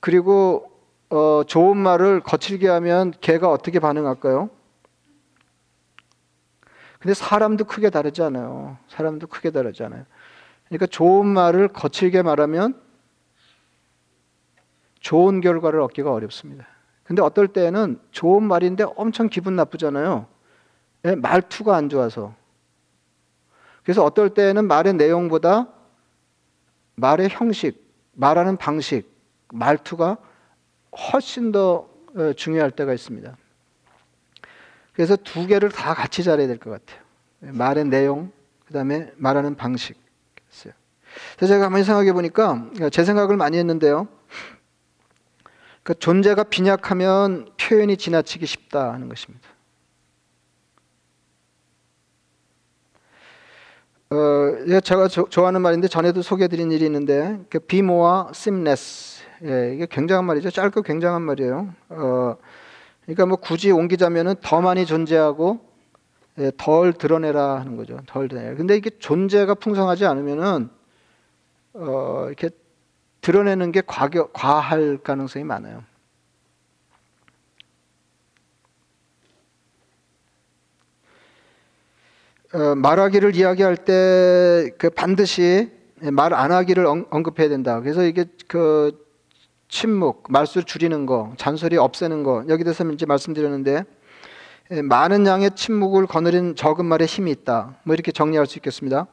그리고 0.00 0.70
어, 1.08 1.42
좋은 1.46 1.76
말을 1.76 2.20
거칠게 2.20 2.68
하면 2.68 3.12
개가 3.20 3.48
어떻게 3.48 3.78
반응할까요? 3.78 4.50
근데 6.98 7.14
사람도 7.14 7.64
크게 7.64 7.90
다르지 7.90 8.22
않아요. 8.22 8.76
사람도 8.88 9.28
크게 9.28 9.50
다르지 9.50 9.84
않아요. 9.84 10.04
그러니까 10.66 10.86
좋은 10.86 11.26
말을 11.26 11.68
거칠게 11.68 12.22
말하면 12.22 12.80
좋은 14.98 15.40
결과를 15.40 15.80
얻기가 15.80 16.12
어렵습니다. 16.12 16.66
근데 17.04 17.22
어떨 17.22 17.46
때는 17.46 18.00
좋은 18.10 18.42
말인데 18.42 18.84
엄청 18.96 19.28
기분 19.28 19.54
나쁘잖아요. 19.54 20.26
예, 21.06 21.14
말투가 21.14 21.74
안 21.74 21.88
좋아서. 21.88 22.34
그래서 23.82 24.04
어떨 24.04 24.34
때는 24.34 24.66
말의 24.66 24.94
내용보다 24.94 25.68
말의 26.96 27.28
형식, 27.30 27.84
말하는 28.12 28.56
방식, 28.56 29.08
말투가 29.52 30.16
훨씬 31.12 31.52
더 31.52 31.88
어, 32.16 32.32
중요할 32.34 32.70
때가 32.70 32.92
있습니다. 32.94 33.36
그래서 34.94 35.16
두 35.16 35.46
개를 35.46 35.70
다 35.70 35.94
같이 35.94 36.24
잘해야 36.24 36.46
될 36.46 36.58
것 36.58 36.70
같아요. 36.70 37.04
말의 37.40 37.84
내용, 37.84 38.32
그 38.66 38.72
다음에 38.72 39.12
말하는 39.16 39.54
방식. 39.54 39.96
그래서 41.36 41.52
제가 41.54 41.64
가만히 41.66 41.84
생각해 41.84 42.12
보니까 42.12 42.66
제 42.90 43.04
생각을 43.04 43.36
많이 43.36 43.58
했는데요. 43.58 44.08
그 45.82 45.94
존재가 45.94 46.44
빈약하면 46.44 47.50
표현이 47.58 47.96
지나치기 47.96 48.46
쉽다 48.46 48.92
하는 48.92 49.08
것입니다. 49.08 49.48
어, 54.16 54.80
제가 54.80 55.08
조, 55.08 55.28
좋아하는 55.28 55.60
말인데 55.60 55.88
전에도 55.88 56.22
소개해드린 56.22 56.72
일이 56.72 56.86
있는데 56.86 57.38
그 57.50 57.58
비모와 57.58 58.30
심레스 58.32 59.24
예, 59.44 59.74
이게 59.74 59.86
굉장한 59.90 60.24
말이죠. 60.24 60.50
짧고 60.50 60.82
굉장한 60.82 61.22
말이에요. 61.22 61.74
어, 61.90 62.36
그러니까 63.04 63.26
뭐 63.26 63.36
굳이 63.36 63.70
옮기자면은 63.70 64.36
더 64.42 64.60
많이 64.60 64.86
존재하고 64.86 65.60
예, 66.38 66.50
덜 66.56 66.92
드러내라 66.92 67.60
하는 67.60 67.76
거죠. 67.76 67.98
덜 68.06 68.28
드러내라. 68.28 68.56
근데 68.56 68.76
이게 68.76 68.90
존재가 68.90 69.54
풍성하지 69.54 70.06
않으면은 70.06 70.70
어, 71.74 72.24
이렇게 72.28 72.50
드러내는 73.20 73.72
게 73.72 73.82
과격, 73.86 74.32
과할 74.32 74.98
가능성이 74.98 75.44
많아요. 75.44 75.82
말하기를 82.76 83.34
이야기할 83.36 83.76
때 83.76 84.70
그 84.78 84.90
반드시 84.90 85.70
말 86.00 86.32
안 86.34 86.52
하기를 86.52 86.86
언급해야 86.86 87.48
된다. 87.48 87.80
그래서 87.80 88.02
이게 88.04 88.26
그 88.48 89.04
침묵, 89.68 90.24
말수 90.28 90.64
줄이는 90.64 91.06
거, 91.06 91.32
잔소리 91.36 91.76
없애는 91.76 92.22
거 92.22 92.44
여기 92.48 92.64
대해서 92.64 92.84
이제 92.90 93.06
말씀드렸는데 93.06 93.84
예, 94.72 94.82
많은 94.82 95.26
양의 95.26 95.52
침묵을 95.54 96.06
거느린 96.06 96.54
적은 96.56 96.84
말에 96.86 97.04
힘이 97.06 97.30
있다. 97.30 97.76
뭐 97.84 97.94
이렇게 97.94 98.12
정리할 98.12 98.46
수 98.46 98.58
있겠습니다. 98.58 99.06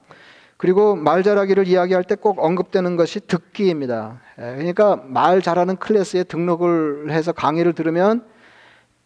그리고 0.58 0.95
말 0.95 1.23
잘하기를 1.23 1.67
이야기할 1.67 2.03
때 2.03 2.15
꼭 2.15 2.39
언급되는 2.43 2.95
것이 2.97 3.19
듣기입니다. 3.21 4.19
예, 4.39 4.56
그러니까 4.56 5.01
말 5.08 5.41
잘하는 5.41 5.77
클래스에 5.77 6.23
등록을 6.23 7.12
해서 7.12 7.32
강의를 7.32 7.73
들으면 7.73 8.23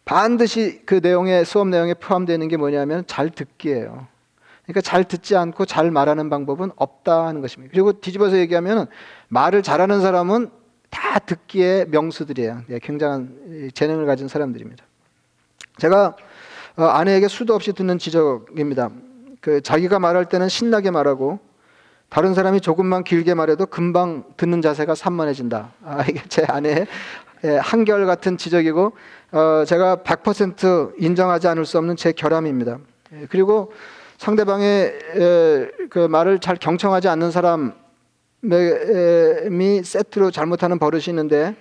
반드시 0.04 0.82
그 0.86 1.00
내용에 1.02 1.44
수업 1.44 1.68
내용에 1.68 1.94
포함되는 1.94 2.48
게 2.48 2.56
뭐냐면 2.56 3.04
잘 3.06 3.30
듣기예요. 3.30 4.06
그러니까 4.68 4.82
잘 4.82 5.04
듣지 5.04 5.34
않고 5.34 5.64
잘 5.64 5.90
말하는 5.90 6.28
방법은 6.28 6.72
없다는 6.76 7.40
것입니다. 7.40 7.72
그리고 7.72 7.92
뒤집어서 7.92 8.36
얘기하면 8.36 8.86
말을 9.28 9.62
잘하는 9.62 10.02
사람은 10.02 10.50
다 10.90 11.18
듣기에 11.20 11.86
명수들이에요. 11.88 12.62
네, 12.66 12.78
굉장한 12.78 13.70
재능을 13.72 14.04
가진 14.04 14.28
사람들입니다. 14.28 14.84
제가 15.78 16.16
어, 16.76 16.84
아내에게 16.84 17.28
수도 17.28 17.54
없이 17.54 17.72
듣는 17.72 17.98
지적입니다. 17.98 18.90
그 19.40 19.62
자기가 19.62 19.98
말할 19.98 20.26
때는 20.26 20.50
신나게 20.50 20.90
말하고 20.90 21.40
다른 22.10 22.34
사람이 22.34 22.60
조금만 22.60 23.04
길게 23.04 23.32
말해도 23.32 23.66
금방 23.66 24.24
듣는 24.36 24.60
자세가 24.60 24.94
산만해진다. 24.94 25.72
아, 25.82 26.04
이게 26.08 26.20
제 26.28 26.44
아내의 26.46 26.86
예, 27.44 27.56
한결 27.56 28.04
같은 28.04 28.36
지적이고 28.36 28.92
어, 29.32 29.64
제가 29.66 29.96
100% 29.96 30.94
인정하지 30.98 31.48
않을 31.48 31.64
수 31.64 31.78
없는 31.78 31.96
제 31.96 32.12
결함입니다. 32.12 32.78
예, 33.14 33.26
그리고 33.30 33.72
상대방의 34.18 34.98
그 35.90 36.06
말을 36.10 36.40
잘 36.40 36.56
경청하지 36.56 37.08
않는 37.08 37.30
사람이 37.30 37.72
세트로 39.84 40.30
잘못하는 40.32 40.78
버릇이 40.78 41.04
있는데 41.08 41.54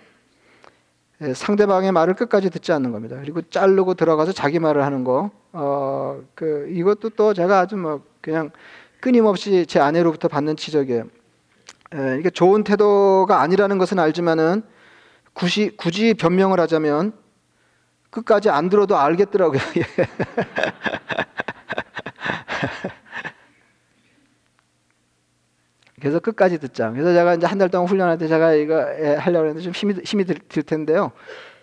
상대방의 1.34 1.91
말을 1.91 2.15
끝까지 2.15 2.50
듣지 2.50 2.72
않는 2.74 2.91
겁니다. 2.91 3.17
그리고 3.22 3.41
자르고 3.41 3.93
들어가서 3.93 4.34
자기 4.34 4.60
말을 4.60 4.84
하는 4.84 5.04
거. 5.04 5.32
어, 5.54 6.22
그 6.36 6.67
이것도 6.72 7.12
또 7.12 7.34
제가 7.34 7.60
아주 7.60 7.76
뭐 7.76 8.04
그냥 8.22 8.52
끊임없이 9.00 9.65
제 9.67 9.80
아내로부터 9.80 10.28
받는 10.28 10.58
지적이에요. 10.58 11.04
에, 11.93 12.17
이게 12.20 12.30
좋은 12.30 12.63
태도가 12.63 13.41
아니라는 13.41 13.78
것은 13.78 13.98
알지만은 13.98 14.62
굳이 15.34 15.70
굳이 15.78 16.13
변명을 16.13 16.60
하자면 16.60 17.13
끝까지 18.10 18.50
안 18.50 18.70
들어도 18.70 18.98
알겠더라고요. 18.98 19.60
그래서 26.08 26.20
끝까지 26.20 26.58
듣자. 26.60 26.89
그래서 26.91 27.13
제가 27.13 27.36
이제 27.36 27.46
한 27.46 27.58
달 27.58 27.70
동안 27.70 27.88
훈련할 27.88 28.17
때 28.17 28.28
제가 28.28 28.54
이거 28.54 28.76
하려고 29.20 29.48
했는데 29.48 29.62
좀 29.62 29.74
힘이 29.74 29.96
힘이 30.06 30.24
들, 30.24 30.36
들 30.48 30.63
텐데요. 30.63 31.12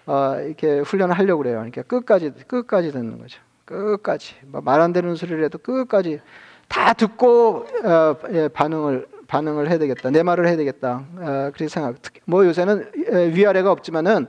어, 0.07 0.37
이렇게 0.45 0.81
훈련을 0.81 1.17
하려고 1.19 1.43
그래요. 1.43 1.57
그러니까 1.57 1.83
끝까지 1.83 2.33
끝까지 2.47 2.93
듣는 2.93 3.19
거죠. 3.19 3.41
끝까지 3.65 4.35
뭐 4.43 4.61
말안 4.61 4.93
되는 4.93 5.15
소리를 5.15 5.43
해도 5.45 5.57
끝까지 5.59 6.21
다 6.69 6.93
듣고 6.93 7.67
어, 7.85 8.17
예, 8.33 8.49
반응을 8.49 9.07
반응을 9.29 9.71
해야 9.71 9.79
되겠다. 9.79 10.11
내 10.11 10.23
말을 10.23 10.47
해야 10.47 10.57
되겠다. 10.57 11.05
어, 11.17 11.25
그렇게 11.55 11.69
생각. 11.69 12.03
특히 12.03 12.21
뭐 12.27 12.45
요새는 12.45 12.91
위아래가 13.35 13.71
없지만은 13.73 14.27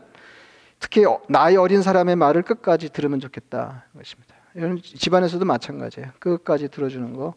특히 0.79 1.03
나이 1.27 1.57
어린 1.57 1.81
사람의 1.81 2.15
말을 2.15 2.43
끝까지 2.43 2.89
들으면 2.89 3.19
좋겠다. 3.19 3.83
것입니다. 3.97 4.35
이런 4.53 4.79
집안에서도 4.81 5.43
마찬가지예요. 5.43 6.11
끝까지 6.19 6.69
들어주는 6.69 7.13
거. 7.13 7.33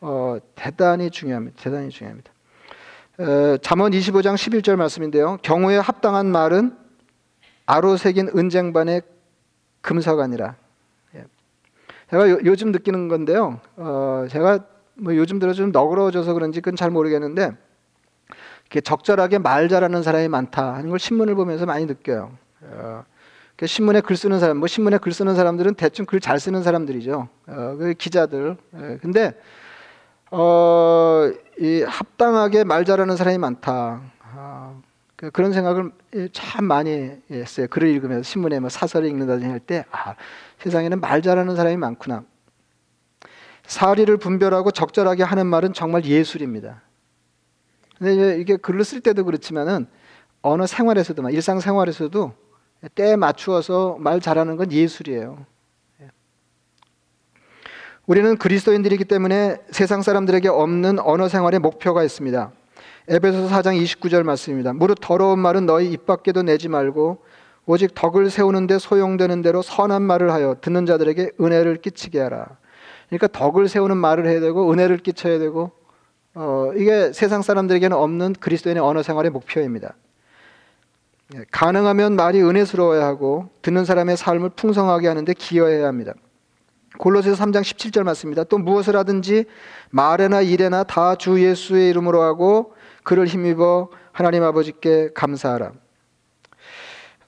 어, 0.00 0.38
대단히 0.54 1.10
중요합니다. 1.10 1.62
대단히 1.62 1.90
중요합니다. 1.90 2.32
어, 3.18 3.56
잠언 3.58 3.92
25장 3.92 4.34
11절 4.34 4.76
말씀인데요. 4.76 5.38
경우에 5.42 5.76
합당한 5.76 6.26
말은 6.26 6.76
아로 7.66 7.96
새긴 7.96 8.30
은쟁반의 8.34 9.02
금서가니라. 9.82 10.56
예. 11.16 11.24
제가 12.10 12.30
요, 12.30 12.56
즘 12.56 12.72
느끼는 12.72 13.08
건데요. 13.08 13.60
어, 13.76 14.26
제가 14.30 14.60
뭐 14.94 15.14
요즘 15.16 15.38
들어 15.38 15.52
좀 15.52 15.70
너그러워져서 15.70 16.34
그런지 16.34 16.60
그건 16.60 16.76
잘 16.76 16.90
모르겠는데 16.90 17.52
이렇게 18.62 18.80
적절하게 18.80 19.38
말 19.38 19.68
잘하는 19.68 20.02
사람이 20.02 20.28
많다 20.28 20.74
하는 20.74 20.90
걸 20.90 20.98
신문을 20.98 21.34
보면서 21.34 21.66
많이 21.66 21.86
느껴요. 21.86 22.32
어, 22.62 23.04
신문에 23.62 24.00
글 24.00 24.16
쓰는 24.16 24.40
사람, 24.40 24.56
뭐 24.56 24.66
신문에 24.66 24.96
글 24.98 25.12
쓰는 25.12 25.34
사람들은 25.34 25.74
대충 25.74 26.06
글 26.06 26.20
잘 26.20 26.40
쓰는 26.40 26.62
사람들이죠. 26.62 27.28
어, 27.46 27.76
그 27.78 27.92
기자들. 27.94 28.56
예, 28.76 28.98
근데 29.02 29.34
어, 30.30 31.30
이 31.58 31.82
합당하게 31.82 32.64
말 32.64 32.84
잘하는 32.84 33.16
사람이 33.16 33.38
많다. 33.38 34.00
아, 34.20 34.80
그, 35.16 35.30
그런 35.30 35.52
생각을 35.52 35.90
참 36.32 36.64
많이 36.64 37.10
했어요. 37.30 37.66
글을 37.68 37.88
읽으면서 37.88 38.22
신문에 38.22 38.60
뭐 38.60 38.68
사설을 38.68 39.08
읽는다든지 39.08 39.50
할 39.50 39.60
때, 39.60 39.84
아, 39.90 40.14
세상에는 40.58 41.00
말 41.00 41.20
잘하는 41.22 41.56
사람이 41.56 41.76
많구나. 41.76 42.24
사리를 43.64 44.16
분별하고 44.16 44.70
적절하게 44.70 45.22
하는 45.22 45.46
말은 45.46 45.72
정말 45.72 46.04
예술입니다. 46.04 46.82
근데 47.98 48.40
이게 48.40 48.56
글을 48.56 48.84
쓸 48.84 49.00
때도 49.00 49.24
그렇지만은 49.24 49.86
언어 50.42 50.66
생활에서도 50.66 51.28
일상 51.30 51.60
생활에서도 51.60 52.32
때에 52.94 53.16
맞추어서 53.16 53.96
말 54.00 54.20
잘하는 54.20 54.56
건 54.56 54.72
예술이에요. 54.72 55.44
우리는 58.10 58.36
그리스도인들이기 58.36 59.04
때문에 59.04 59.58
세상 59.70 60.02
사람들에게 60.02 60.48
없는 60.48 60.98
언어 60.98 61.28
생활의 61.28 61.60
목표가 61.60 62.02
있습니다. 62.02 62.50
에베소서 63.06 63.54
4장 63.54 63.80
29절 63.80 64.24
말씀입니다. 64.24 64.72
무릇 64.72 64.98
더러운 65.00 65.38
말은 65.38 65.64
너희 65.64 65.92
입 65.92 66.06
밖에도 66.06 66.42
내지 66.42 66.68
말고 66.68 67.22
오직 67.66 67.94
덕을 67.94 68.28
세우는데 68.30 68.80
소용되는 68.80 69.42
대로 69.42 69.62
선한 69.62 70.02
말을 70.02 70.32
하여 70.32 70.56
듣는 70.60 70.86
자들에게 70.86 71.34
은혜를 71.40 71.76
끼치게 71.76 72.18
하라. 72.18 72.48
그러니까 73.10 73.28
덕을 73.28 73.68
세우는 73.68 73.96
말을 73.96 74.26
해야 74.26 74.40
되고 74.40 74.72
은혜를 74.72 74.98
끼쳐야 74.98 75.38
되고 75.38 75.70
어, 76.34 76.72
이게 76.74 77.12
세상 77.12 77.42
사람들에게는 77.42 77.96
없는 77.96 78.32
그리스도인의 78.40 78.82
언어 78.82 79.04
생활의 79.04 79.30
목표입니다. 79.30 79.94
예, 81.36 81.44
가능하면 81.52 82.16
말이 82.16 82.42
은혜스러워야 82.42 83.06
하고 83.06 83.50
듣는 83.62 83.84
사람의 83.84 84.16
삶을 84.16 84.50
풍성하게 84.56 85.06
하는데 85.06 85.32
기여해야 85.32 85.86
합니다. 85.86 86.14
골로새서 87.00 87.42
3장 87.42 87.62
17절 87.62 88.02
말씀입니다. 88.02 88.44
또 88.44 88.58
무엇을 88.58 88.94
하든지 88.94 89.46
말에나 89.90 90.42
일에나 90.42 90.84
다 90.84 91.16
주 91.16 91.42
예수의 91.42 91.88
이름으로 91.90 92.20
하고 92.22 92.74
그를 93.04 93.26
힘입어 93.26 93.88
하나님 94.12 94.42
아버지께 94.44 95.10
감사하라. 95.14 95.72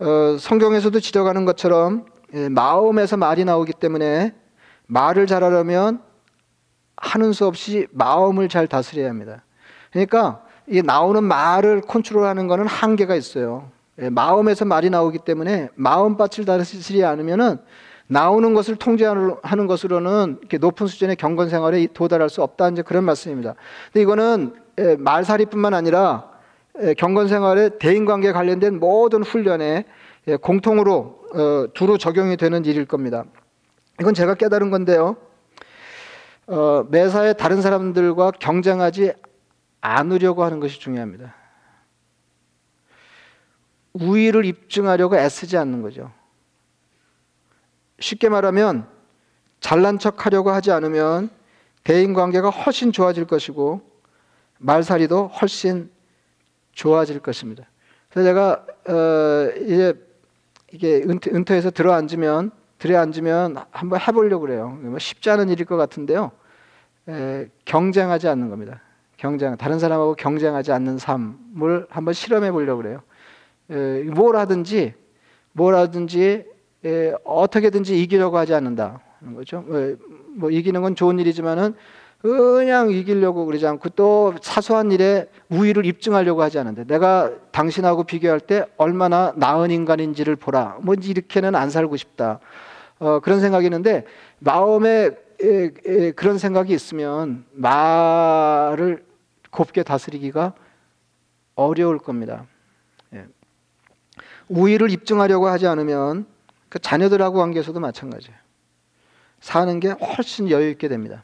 어, 0.00 0.36
성경에서도 0.38 1.00
지적하는 1.00 1.46
것처럼 1.46 2.04
예, 2.34 2.48
마음에서 2.50 3.16
말이 3.16 3.44
나오기 3.46 3.72
때문에 3.72 4.34
말을 4.86 5.26
잘하려면 5.26 6.02
하는 6.96 7.32
수 7.32 7.46
없이 7.46 7.86
마음을 7.92 8.50
잘 8.50 8.66
다스려야 8.66 9.08
합니다. 9.08 9.42
그러니까 9.90 10.42
이 10.66 10.82
나오는 10.82 11.24
말을 11.24 11.80
컨트롤하는 11.82 12.46
것은 12.46 12.66
한계가 12.66 13.14
있어요. 13.14 13.70
예, 14.00 14.10
마음에서 14.10 14.66
말이 14.66 14.90
나오기 14.90 15.20
때문에 15.24 15.70
마음밭을 15.76 16.44
다스리지 16.44 17.04
않으면은 17.04 17.58
나오는 18.12 18.52
것을 18.52 18.76
통제하는 18.76 19.66
것으로는 19.66 20.36
이렇게 20.40 20.58
높은 20.58 20.86
수준의 20.86 21.16
경건 21.16 21.48
생활에 21.48 21.86
도달할 21.94 22.28
수 22.28 22.42
없다 22.42 22.68
이제 22.68 22.82
그런 22.82 23.04
말씀입니다. 23.04 23.54
근데 23.86 24.02
이거는 24.02 24.54
예, 24.78 24.96
말살이뿐만 24.96 25.72
아니라 25.72 26.30
예, 26.82 26.92
경건 26.94 27.28
생활에 27.28 27.70
대인 27.78 28.04
관계에 28.04 28.32
관련된 28.32 28.78
모든 28.78 29.22
훈련에 29.22 29.84
공통으로 30.42 31.22
어, 31.34 31.66
두루 31.72 31.96
적용이 31.96 32.36
되는 32.36 32.64
일일 32.66 32.84
겁니다. 32.84 33.24
이건 33.98 34.12
제가 34.12 34.34
깨달은 34.34 34.70
건데요. 34.70 35.16
어, 36.48 36.84
매사에 36.90 37.32
다른 37.32 37.62
사람들과 37.62 38.32
경쟁하지 38.32 39.14
않으려고 39.80 40.44
하는 40.44 40.60
것이 40.60 40.78
중요합니다. 40.78 41.34
우위를 43.94 44.44
입증하려고 44.44 45.16
애쓰지 45.16 45.56
않는 45.56 45.80
거죠. 45.80 46.10
쉽게 48.02 48.28
말하면 48.28 48.86
잘난 49.60 49.98
척 49.98 50.26
하려고 50.26 50.50
하지 50.50 50.70
않으면 50.72 51.30
대인 51.84 52.12
관계가 52.12 52.50
훨씬 52.50 52.92
좋아질 52.92 53.26
것이고 53.26 53.80
말살이도 54.58 55.28
훨씬 55.28 55.90
좋아질 56.72 57.20
것입니다. 57.20 57.64
그래서 58.10 58.28
제가 58.28 58.66
어, 58.88 59.50
이제 59.64 59.94
이게 60.72 60.96
은퇴, 60.96 61.30
은퇴해서 61.30 61.70
들어 61.70 61.92
앉으면 61.92 62.50
들어 62.78 62.98
앉으면 62.98 63.56
한번 63.70 64.00
해보려고 64.00 64.42
그래요. 64.42 64.68
뭐 64.68 64.98
쉽지 64.98 65.30
않은 65.30 65.48
일일 65.48 65.66
것 65.66 65.76
같은데요. 65.76 66.32
에, 67.08 67.48
경쟁하지 67.64 68.28
않는 68.28 68.50
겁니다. 68.50 68.80
경쟁, 69.16 69.56
다른 69.56 69.78
사람하고 69.78 70.14
경쟁하지 70.14 70.72
않는 70.72 70.98
삶을 70.98 71.86
한번 71.90 72.14
실험해 72.14 72.50
보려고 72.50 72.82
그래요. 72.82 73.02
에, 73.70 74.02
뭘 74.04 74.36
하든지 74.36 74.94
뭘 75.52 75.74
하든지 75.74 76.51
에, 76.84 77.12
어떻게든지 77.24 78.00
이기려고 78.02 78.38
하지 78.38 78.54
않는다. 78.54 79.00
거죠. 79.34 79.60
뭐, 79.66 79.96
뭐 80.36 80.50
이기는 80.50 80.80
건 80.82 80.94
좋은 80.94 81.18
일이지만은 81.18 81.74
그냥 82.20 82.90
이기려고 82.90 83.46
그러지 83.46 83.66
않고 83.66 83.90
또 83.90 84.34
사소한 84.40 84.92
일에 84.92 85.28
우위를 85.48 85.84
입증하려고 85.86 86.42
하지 86.42 86.58
않는데 86.58 86.84
내가 86.84 87.32
당신하고 87.50 88.04
비교할 88.04 88.38
때 88.38 88.64
얼마나 88.76 89.32
나은 89.36 89.72
인간인지를 89.72 90.36
보라. 90.36 90.78
뭐 90.82 90.94
이렇게는 90.94 91.56
안 91.56 91.68
살고 91.68 91.96
싶다. 91.96 92.38
어, 93.00 93.18
그런 93.18 93.40
생각이 93.40 93.66
있는데 93.66 94.04
마음에 94.38 95.10
에, 95.42 95.70
에, 95.86 96.12
그런 96.12 96.38
생각이 96.38 96.72
있으면 96.72 97.44
말을 97.52 99.04
곱게 99.50 99.82
다스리기가 99.82 100.54
어려울 101.56 101.98
겁니다. 101.98 102.46
예. 103.14 103.26
우위를 104.48 104.90
입증하려고 104.92 105.48
하지 105.48 105.66
않으면 105.66 106.26
그 106.72 106.78
자녀들하고 106.78 107.36
관계에서도 107.36 107.78
마찬가지예요. 107.78 108.34
사는 109.40 109.78
게 109.78 109.90
훨씬 109.90 110.48
여유 110.48 110.70
있게 110.70 110.88
됩니다. 110.88 111.22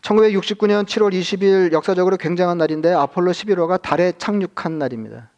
1969년 0.00 0.86
7월 0.86 1.12
20일 1.12 1.70
역사적으로 1.70 2.16
굉장한 2.16 2.58
날인데 2.58 2.92
아폴로 2.92 3.30
11호가 3.30 3.80
달에 3.80 4.12
착륙한 4.18 4.76
날입니다. 4.80 5.30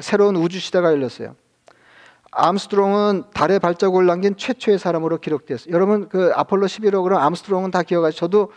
새로운 0.00 0.34
우주 0.34 0.58
시대가 0.58 0.90
열렸어요. 0.90 1.36
암스트롱은 2.32 3.30
달에 3.32 3.60
발자국을 3.60 4.06
남긴 4.06 4.36
최초의 4.36 4.80
사람으로 4.80 5.18
기록됐어요. 5.18 5.72
여러분 5.72 6.08
그 6.08 6.32
아폴로 6.34 6.66
11호 6.66 7.04
그럼 7.04 7.20
암스트롱은 7.20 7.70
다 7.70 7.84
기억하시죠? 7.84 8.18
저도 8.18 8.52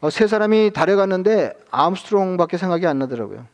어, 0.00 0.10
세 0.10 0.26
사람이 0.26 0.72
달에 0.74 0.96
갔는데 0.96 1.54
암스트롱밖에 1.70 2.58
생각이 2.58 2.86
안 2.86 2.98
나더라고요. 2.98 3.46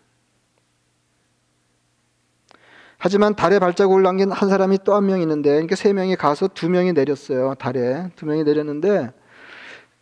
하지만 3.05 3.35
달에 3.35 3.59
발자국을 3.59 4.03
남긴 4.05 4.31
한 4.31 4.49
사람이 4.49 4.79
또 4.85 4.95
한 4.95 5.07
명 5.07 5.21
있는데, 5.23 5.51
그러니까 5.51 5.75
세 5.75 5.93
명이 5.93 6.15
가서 6.15 6.47
두 6.47 6.69
명이 6.71 6.93
내렸어요. 6.93 7.55
달에 7.57 8.11
두 8.15 8.27
명이 8.27 8.45
내렸는데, 8.45 9.11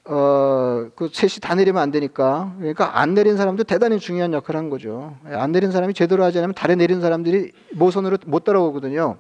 어, 0.05 0.87
그 0.95 1.09
셋이 1.11 1.41
다 1.41 1.55
내리면 1.55 1.81
안 1.81 1.91
되니까, 1.91 2.55
그러니까 2.59 2.99
안 3.01 3.15
내린 3.15 3.39
사람도 3.39 3.65
대단히 3.65 3.99
중요한 3.99 4.35
역할을 4.35 4.59
한 4.59 4.69
거죠. 4.69 5.17
안 5.25 5.51
내린 5.51 5.71
사람이 5.73 5.95
제대로 5.95 6.25
하지 6.25 6.39
않으면 6.39 6.55
달에 6.55 6.75
내린 6.75 7.01
사람들이 7.01 7.53
모선으로 7.73 8.19
못 8.27 8.45
돌아오거든요. 8.45 9.17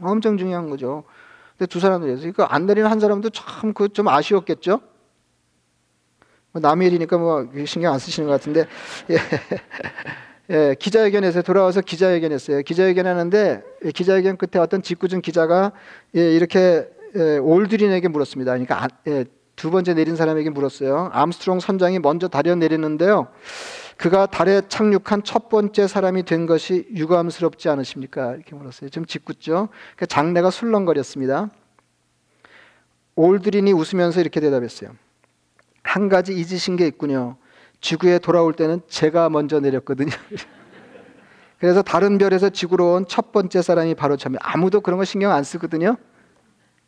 엄청 0.00 0.36
중요한 0.36 0.68
거죠. 0.68 1.04
근데 1.56 1.66
두 1.68 1.78
사람들이 1.78 2.10
해서 2.12 2.20
그러니까 2.22 2.52
안 2.52 2.66
내리는 2.66 2.90
한 2.90 2.98
사람도 2.98 3.30
참 3.30 3.72
그 3.74 3.88
좀 3.90 4.08
아쉬웠겠죠. 4.08 4.80
뭐 6.52 6.60
남의 6.60 6.88
일이니까 6.88 7.16
뭐 7.18 7.46
신경 7.64 7.92
안 7.92 7.98
쓰시는 8.00 8.26
것 8.28 8.32
같은데 8.32 8.66
예. 9.10 9.16
예, 10.50 10.74
기자회견에서 10.78 11.42
돌아와서 11.42 11.80
기자회견했어요. 11.82 12.62
기자회견 12.62 13.06
하는데 13.06 13.62
예, 13.84 13.90
기자회견 13.90 14.38
끝에 14.38 14.62
어떤 14.62 14.82
짓궂은 14.82 15.20
기자가 15.20 15.72
예, 16.16 16.34
이렇게 16.34 16.88
예, 17.16 17.36
올드린에게 17.38 18.08
물었습니다. 18.08 18.52
그러니까 18.52 18.84
아, 18.84 18.88
예, 19.06 19.24
두 19.56 19.70
번째 19.70 19.94
내린 19.94 20.16
사람에게 20.16 20.50
물었어요. 20.50 21.10
암스트롱 21.12 21.60
선장이 21.60 21.98
먼저 21.98 22.28
달에 22.28 22.54
내렸는데요. 22.54 23.28
그가 23.96 24.26
달에 24.26 24.62
착륙한 24.68 25.24
첫 25.24 25.48
번째 25.48 25.88
사람이 25.88 26.22
된 26.22 26.46
것이 26.46 26.86
유감스럽지 26.94 27.68
않으십니까? 27.68 28.34
이렇게 28.34 28.54
물었어요. 28.54 28.88
좀 28.90 29.04
짓궂죠. 29.04 29.68
그 29.96 30.06
장내가 30.06 30.50
술렁거렸습니다. 30.50 31.50
올드린이 33.16 33.72
웃으면서 33.72 34.20
이렇게 34.20 34.38
대답했어요. 34.38 34.90
한 35.82 36.08
가지 36.08 36.32
잊으신 36.32 36.76
게 36.76 36.86
있군요. 36.86 37.36
지구에 37.80 38.18
돌아올 38.18 38.54
때는 38.54 38.80
제가 38.88 39.28
먼저 39.28 39.60
내렸거든요. 39.60 40.10
그래서 41.58 41.82
다른 41.82 42.18
별에서 42.18 42.50
지구로 42.50 42.94
온 42.94 43.06
첫 43.06 43.32
번째 43.32 43.62
사람이 43.62 43.94
바로 43.94 44.16
저입니다. 44.16 44.44
아무도 44.48 44.80
그런 44.80 44.98
거 44.98 45.04
신경 45.04 45.32
안 45.32 45.42
쓰거든요. 45.44 45.96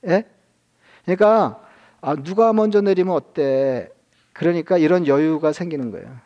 예? 0.07 0.25
그러니까 1.05 1.61
아, 2.01 2.15
누가 2.17 2.53
먼저 2.53 2.81
내리면 2.81 3.15
어때? 3.15 3.91
그러니까 4.33 4.79
이런 4.79 5.07
여유가 5.07 5.53
생기는 5.53 5.91
거예요. 5.91 6.19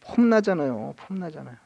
폼나잖아요. 0.00 0.94
폼나잖아요. 0.96 1.56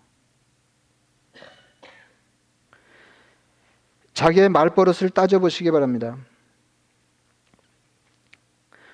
자기의 4.14 4.48
말버릇을 4.50 5.10
따져보시기 5.10 5.70
바랍니다. 5.70 6.16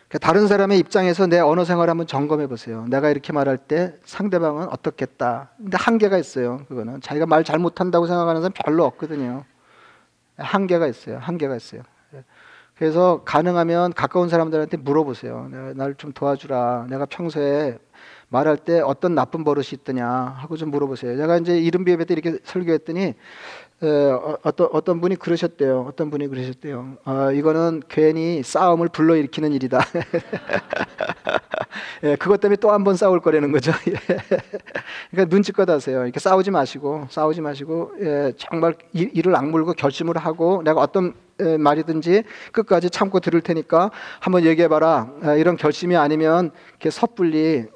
그러니까 0.09 0.27
다른 0.27 0.47
사람의 0.47 0.79
입장에서 0.79 1.27
내 1.27 1.39
언어 1.39 1.65
생활을 1.65 1.91
한번 1.91 2.07
점검해 2.07 2.47
보세요. 2.47 2.87
내가 2.89 3.11
이렇게 3.11 3.33
말할 3.33 3.59
때 3.59 3.95
상대방은 4.05 4.69
어떻겠다. 4.69 5.51
근데 5.59 5.77
한계가 5.79 6.17
있어요. 6.17 6.65
그거는 6.69 7.01
자기가 7.03 7.27
말 7.27 7.45
잘 7.45 7.59
못한다고 7.59 8.07
생각하는 8.07 8.41
사람 8.41 8.53
별로 8.55 8.85
없거든요. 8.85 9.45
한계가 10.37 10.87
있어요. 10.87 11.19
한계가 11.19 11.57
있어요. 11.57 11.83
그래서 12.77 13.23
가능하면 13.25 13.93
가까운 13.93 14.29
사람들한테 14.29 14.77
물어보세요. 14.79 15.49
날 15.75 15.95
좀 15.97 16.13
도와주라. 16.13 16.87
내가 16.89 17.07
평소에 17.07 17.79
말할 18.29 18.57
때 18.57 18.81
어떤 18.81 19.15
나쁜 19.15 19.43
버릇이 19.45 19.69
있더냐 19.73 20.07
하고 20.07 20.57
좀 20.57 20.71
물어보세요. 20.71 21.17
제가 21.17 21.39
이제 21.39 21.59
이른비 21.59 21.91
예배 21.93 22.05
때 22.05 22.15
이렇게 22.15 22.39
설교했더니 22.45 23.15
어, 23.81 24.37
어떤 24.43 24.69
어떤 24.73 25.01
분이 25.01 25.17
그러셨대요. 25.17 25.85
어떤 25.89 26.11
분이 26.11 26.27
그러셨대요. 26.29 26.97
아, 27.05 27.31
이거는 27.31 27.83
괜히 27.89 28.43
싸움을 28.43 28.89
불러일으키는 28.89 29.53
일이다. 29.53 29.79
예, 32.03 32.17
그것 32.17 32.41
때문에 32.41 32.57
또 32.57 32.71
한 32.71 32.83
번 32.85 32.97
싸울 32.97 33.21
거라는 33.21 33.53
거죠. 33.53 33.73
예. 33.89 33.93
그러니까 35.11 35.35
눈치껏 35.35 35.69
하세요. 35.69 36.03
이렇게 36.05 36.19
싸우지 36.19 36.51
마시고 36.51 37.07
싸우지 37.11 37.41
마시고 37.41 37.93
예, 38.01 38.33
정말 38.37 38.75
이, 38.93 39.09
이를 39.15 39.37
악물고 39.37 39.75
결심을 39.75 40.17
하고 40.17 40.63
내가 40.65 40.81
어떤 40.81 41.15
에, 41.41 41.57
말이든지 41.57 42.25
끝까지 42.53 42.91
참고 42.91 43.21
들을 43.21 43.41
테니까 43.41 43.91
한번 44.21 44.45
얘기해봐라. 44.45 45.09
에, 45.25 45.41
이런 45.41 45.57
결심이 45.57 45.97
아니면 45.97 46.51
이렇게 46.71 46.91
섣불리 46.91 47.67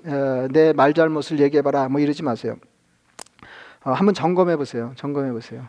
내 0.50 0.72
말 0.74 0.94
잘못을 0.94 1.38
얘기해봐라. 1.40 1.88
뭐 1.88 2.00
이러지 2.00 2.22
마세요. 2.24 2.56
어, 3.84 3.90
한번 3.92 4.14
점검해 4.14 4.56
보세요. 4.56 4.92
점검해 4.96 5.32
보세요. 5.32 5.64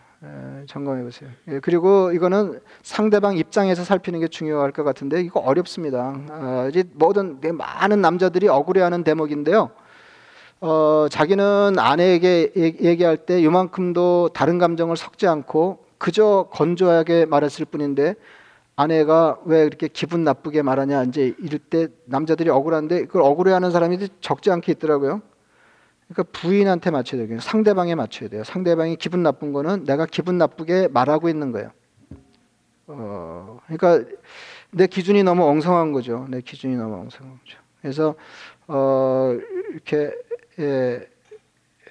점검해 0.68 1.04
보세요. 1.04 1.30
예, 1.50 1.60
그리고 1.60 2.12
이거는 2.12 2.60
상대방 2.82 3.38
입장에서 3.38 3.84
살피는 3.84 4.20
게 4.20 4.28
중요할 4.28 4.72
것 4.72 4.84
같은데 4.84 5.22
이거 5.22 5.40
어렵습니다. 5.40 6.16
어, 6.30 6.68
이제 6.70 6.84
모든 6.94 7.40
많은 7.42 8.02
남자들이 8.02 8.48
억울해하는 8.48 9.04
대목인데요. 9.04 9.72
어, 10.62 11.08
자기는 11.10 11.76
아내에게 11.78 12.54
얘기할 12.56 13.18
때 13.18 13.44
요만큼도 13.44 14.30
다른 14.34 14.60
감정을 14.60 14.96
섞지 14.96 15.28
않고 15.28 15.80
그저 15.98 16.48
건조하게 16.52 17.26
말했을 17.26 17.66
뿐인데 17.66 18.16
아내가 18.76 19.38
왜 19.46 19.66
이렇게 19.66 19.88
기분 19.88 20.24
나쁘게 20.24 20.62
말하냐 20.62 21.04
이제 21.04 21.36
이럴 21.40 21.60
때 21.60 21.88
남자들이 22.06 22.50
억울한데 22.50 23.06
그걸 23.06 23.24
억울해하는 23.24 23.72
사람이 23.72 24.00
적지 24.22 24.52
않게 24.52 24.72
있더라고요. 24.74 25.22
그러니까 26.14 26.24
부인한테 26.40 26.92
맞춰야 26.92 27.26
돼요. 27.26 27.40
상대방에 27.40 27.96
맞춰야 27.96 28.30
돼요. 28.30 28.44
상대방이 28.44 28.96
기분 28.96 29.24
나쁜 29.24 29.52
거는 29.52 29.84
내가 29.84 30.06
기분 30.06 30.38
나쁘게 30.38 30.88
말하고 30.90 31.28
있는 31.28 31.52
거예요. 31.52 31.72
어, 32.88 33.60
그러니까 33.66 34.10
내 34.72 34.88
기준이 34.88 35.24
너무 35.24 35.44
엉성한 35.44 35.92
거죠. 35.92 36.28
내 36.30 36.42
기준이 36.42 36.76
너무 36.76 36.96
엉성한 36.96 37.40
거죠. 37.40 37.58
그래서 37.82 38.16
어, 38.68 39.36
이렇게 39.72 40.12
예, 40.60 41.08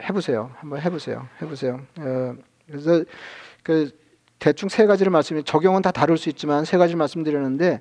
해보세요. 0.03 0.53
한번 0.55 0.81
해보세요. 0.81 1.27
해보세요. 1.43 1.81
어, 1.99 2.37
그래서 2.67 3.05
그 3.65 3.91
대충 4.39 4.69
세 4.69 4.87
가지를 4.87 5.11
말씀 5.11 5.43
적용은 5.43 5.83
다 5.83 5.91
다를 5.91 6.17
수 6.17 6.29
있지만 6.29 6.65
세 6.65 6.79
가지 6.79 6.95
말씀드렸는데 6.95 7.81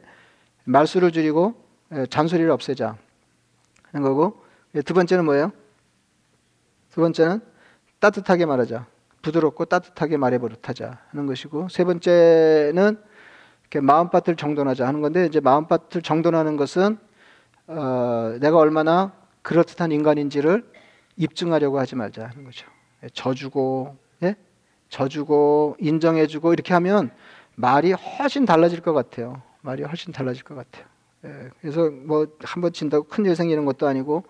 말수를 0.63 1.11
줄이고 1.11 1.55
예, 1.93 2.05
잔소리를 2.07 2.49
없애자 2.49 2.97
하는 3.91 4.07
거고 4.07 4.41
예, 4.73 4.81
두 4.81 4.95
번째는 4.95 5.25
뭐예요? 5.25 5.51
두 6.91 7.01
번째는 7.01 7.41
따뜻하게 7.99 8.45
말하자. 8.45 8.85
부드럽고 9.21 9.65
따뜻하게 9.65 10.17
말해 10.17 10.39
버릇하자 10.39 10.97
하는 11.11 11.25
것이고 11.27 11.69
세 11.69 11.83
번째는 11.83 12.97
이렇게 13.61 13.79
마음밭을 13.79 14.35
정돈하자 14.35 14.87
하는 14.87 15.01
건데 15.01 15.25
이제 15.27 15.39
마음밭을 15.39 16.01
정돈하는 16.01 16.57
것은 16.57 16.97
어, 17.67 18.35
내가 18.41 18.57
얼마나 18.57 19.13
그렇듯한 19.43 19.91
인간인지를 19.91 20.65
입증하려고 21.17 21.79
하지 21.79 21.95
말자 21.95 22.25
하는 22.27 22.43
거죠. 22.45 22.65
예, 23.03 23.09
져주고 23.13 23.95
예? 24.23 24.35
져주고 24.89 25.77
인정해주고 25.79 26.53
이렇게 26.53 26.73
하면 26.73 27.11
말이 27.55 27.91
훨씬 27.93 28.45
달라질 28.45 28.81
것 28.81 28.93
같아요. 28.93 29.41
말이 29.61 29.83
훨씬 29.83 30.11
달라질 30.11 30.43
것 30.43 30.55
같아요. 30.55 30.85
예, 31.25 31.49
그래서 31.61 31.89
뭐 31.91 32.25
한 32.43 32.61
번 32.61 32.73
진다고 32.73 33.03
큰 33.05 33.25
일 33.27 33.35
생기는 33.35 33.65
것도 33.65 33.87
아니고 33.87 34.23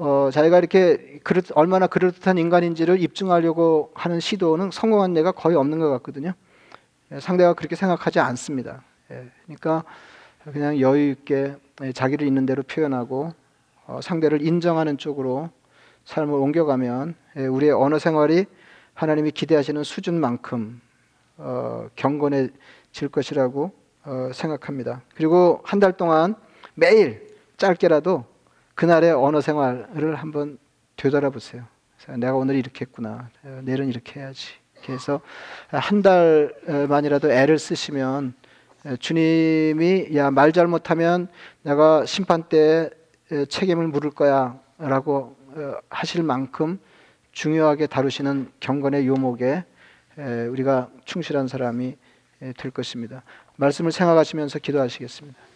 어, 0.00 0.30
자기가 0.32 0.58
이렇게 0.58 1.18
그렇, 1.24 1.42
얼마나 1.54 1.86
그럴듯한 1.86 2.38
인간인지를 2.38 3.00
입증하려고 3.02 3.90
하는 3.94 4.20
시도는 4.20 4.70
성공한 4.70 5.16
예가 5.16 5.32
거의 5.32 5.56
없는 5.56 5.78
것 5.80 5.90
같거든요. 5.90 6.32
예, 7.12 7.20
상대가 7.20 7.54
그렇게 7.54 7.74
생각하지 7.74 8.20
않습니다. 8.20 8.82
예, 9.10 9.28
그러니까 9.44 9.82
그냥 10.52 10.78
여유 10.80 11.10
있게 11.10 11.56
예, 11.82 11.92
자기를 11.92 12.26
있는 12.26 12.46
대로 12.46 12.62
표현하고 12.62 13.32
어, 13.86 14.00
상대를 14.02 14.42
인정하는 14.46 14.98
쪽으로 14.98 15.50
삶을 16.04 16.32
옮겨가면 16.34 17.14
예, 17.36 17.46
우리의 17.46 17.72
언어 17.72 17.98
생활이 17.98 18.46
하나님이 18.94 19.32
기대하시는 19.32 19.82
수준만큼 19.82 20.80
어, 21.38 21.88
경건해질 21.96 23.08
것이라고 23.10 23.72
어, 24.04 24.30
생각합니다. 24.32 25.02
그리고 25.16 25.60
한 25.64 25.80
달 25.80 25.92
동안 25.92 26.36
매일 26.74 27.26
짧게라도 27.56 28.24
그날의 28.78 29.10
언어 29.10 29.40
생활을 29.40 30.14
한번 30.14 30.56
되돌아보세요. 30.94 31.64
내가 32.16 32.34
오늘 32.36 32.54
이렇게 32.54 32.84
했구나. 32.84 33.28
내일은 33.62 33.88
이렇게 33.88 34.20
해야지. 34.20 34.52
그래서 34.86 35.20
한 35.66 36.00
달만이라도 36.00 37.28
애를 37.28 37.58
쓰시면 37.58 38.34
주님이 39.00 40.14
야 40.14 40.30
말 40.30 40.52
잘못하면 40.52 41.26
내가 41.62 42.06
심판 42.06 42.44
때 42.44 42.88
책임을 43.48 43.88
물을 43.88 44.12
거야라고 44.12 45.36
어, 45.56 45.74
하실 45.90 46.22
만큼 46.22 46.78
중요하게 47.32 47.88
다루시는 47.88 48.52
경건의 48.60 49.08
요목에 49.08 49.64
우리가 50.50 50.88
충실한 51.04 51.48
사람이 51.48 51.96
될 52.56 52.70
것입니다. 52.70 53.24
말씀을 53.56 53.90
생각하시면서 53.90 54.60
기도하시겠습니다. 54.60 55.47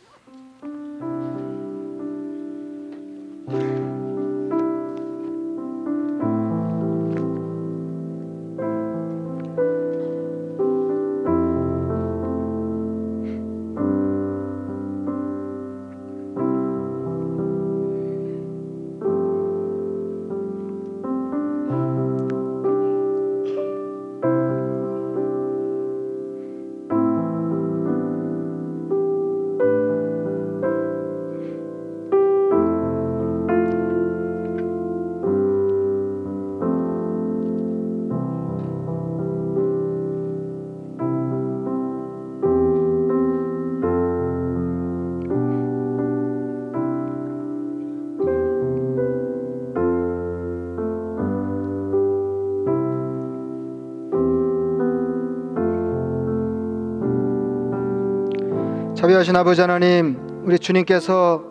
자비하신 59.02 59.34
아버지 59.34 59.60
하나님, 59.60 60.16
우리 60.44 60.60
주님께서 60.60 61.42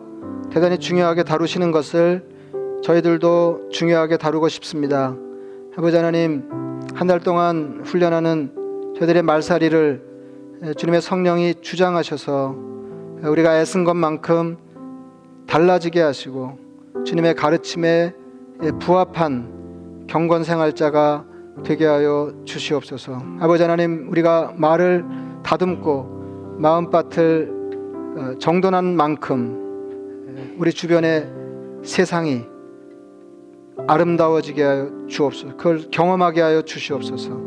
대단히 0.50 0.78
중요하게 0.78 1.24
다루시는 1.24 1.70
것을 1.70 2.24
저희들도 2.82 3.68
중요하게 3.70 4.16
다루고 4.16 4.48
싶습니다. 4.48 5.14
아버지 5.76 5.94
하나님, 5.94 6.48
한 6.94 7.06
달 7.06 7.20
동안 7.20 7.82
훈련하는 7.84 8.94
저희들의 8.96 9.22
말살이를 9.22 10.02
주님의 10.78 11.02
성령이 11.02 11.56
주장하셔서 11.60 12.56
우리가 13.22 13.60
애쓴 13.60 13.84
것만큼 13.84 14.56
달라지게 15.46 16.00
하시고 16.00 16.58
주님의 17.04 17.34
가르침에 17.34 18.14
부합한 18.80 20.06
경건 20.08 20.44
생활자가 20.44 21.26
되게 21.64 21.84
하여 21.84 22.32
주시옵소서. 22.46 23.22
아버지 23.40 23.62
하나님, 23.62 24.08
우리가 24.10 24.54
말을 24.56 25.04
다듬고 25.42 26.11
마음밭을 26.62 27.50
어, 28.16 28.38
정돈한 28.38 28.96
만큼 28.96 30.54
우리 30.58 30.72
주변의 30.72 31.28
세상이 31.82 32.44
아름다워지게 33.88 34.62
하여 34.62 34.90
주옵소서. 35.08 35.56
그걸 35.56 35.90
경험하게 35.90 36.40
하여 36.40 36.62
주시옵소서. 36.62 37.40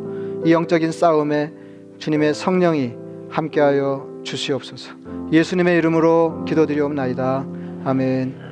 이 0.43 0.51
영적인 0.51 0.91
싸움에 0.91 1.53
주님의 1.97 2.34
성령이 2.34 2.93
함께하여 3.30 4.22
주시옵소서. 4.24 4.93
예수님의 5.32 5.78
이름으로 5.78 6.43
기도드리옵나이다. 6.45 7.47
아멘. 7.86 8.45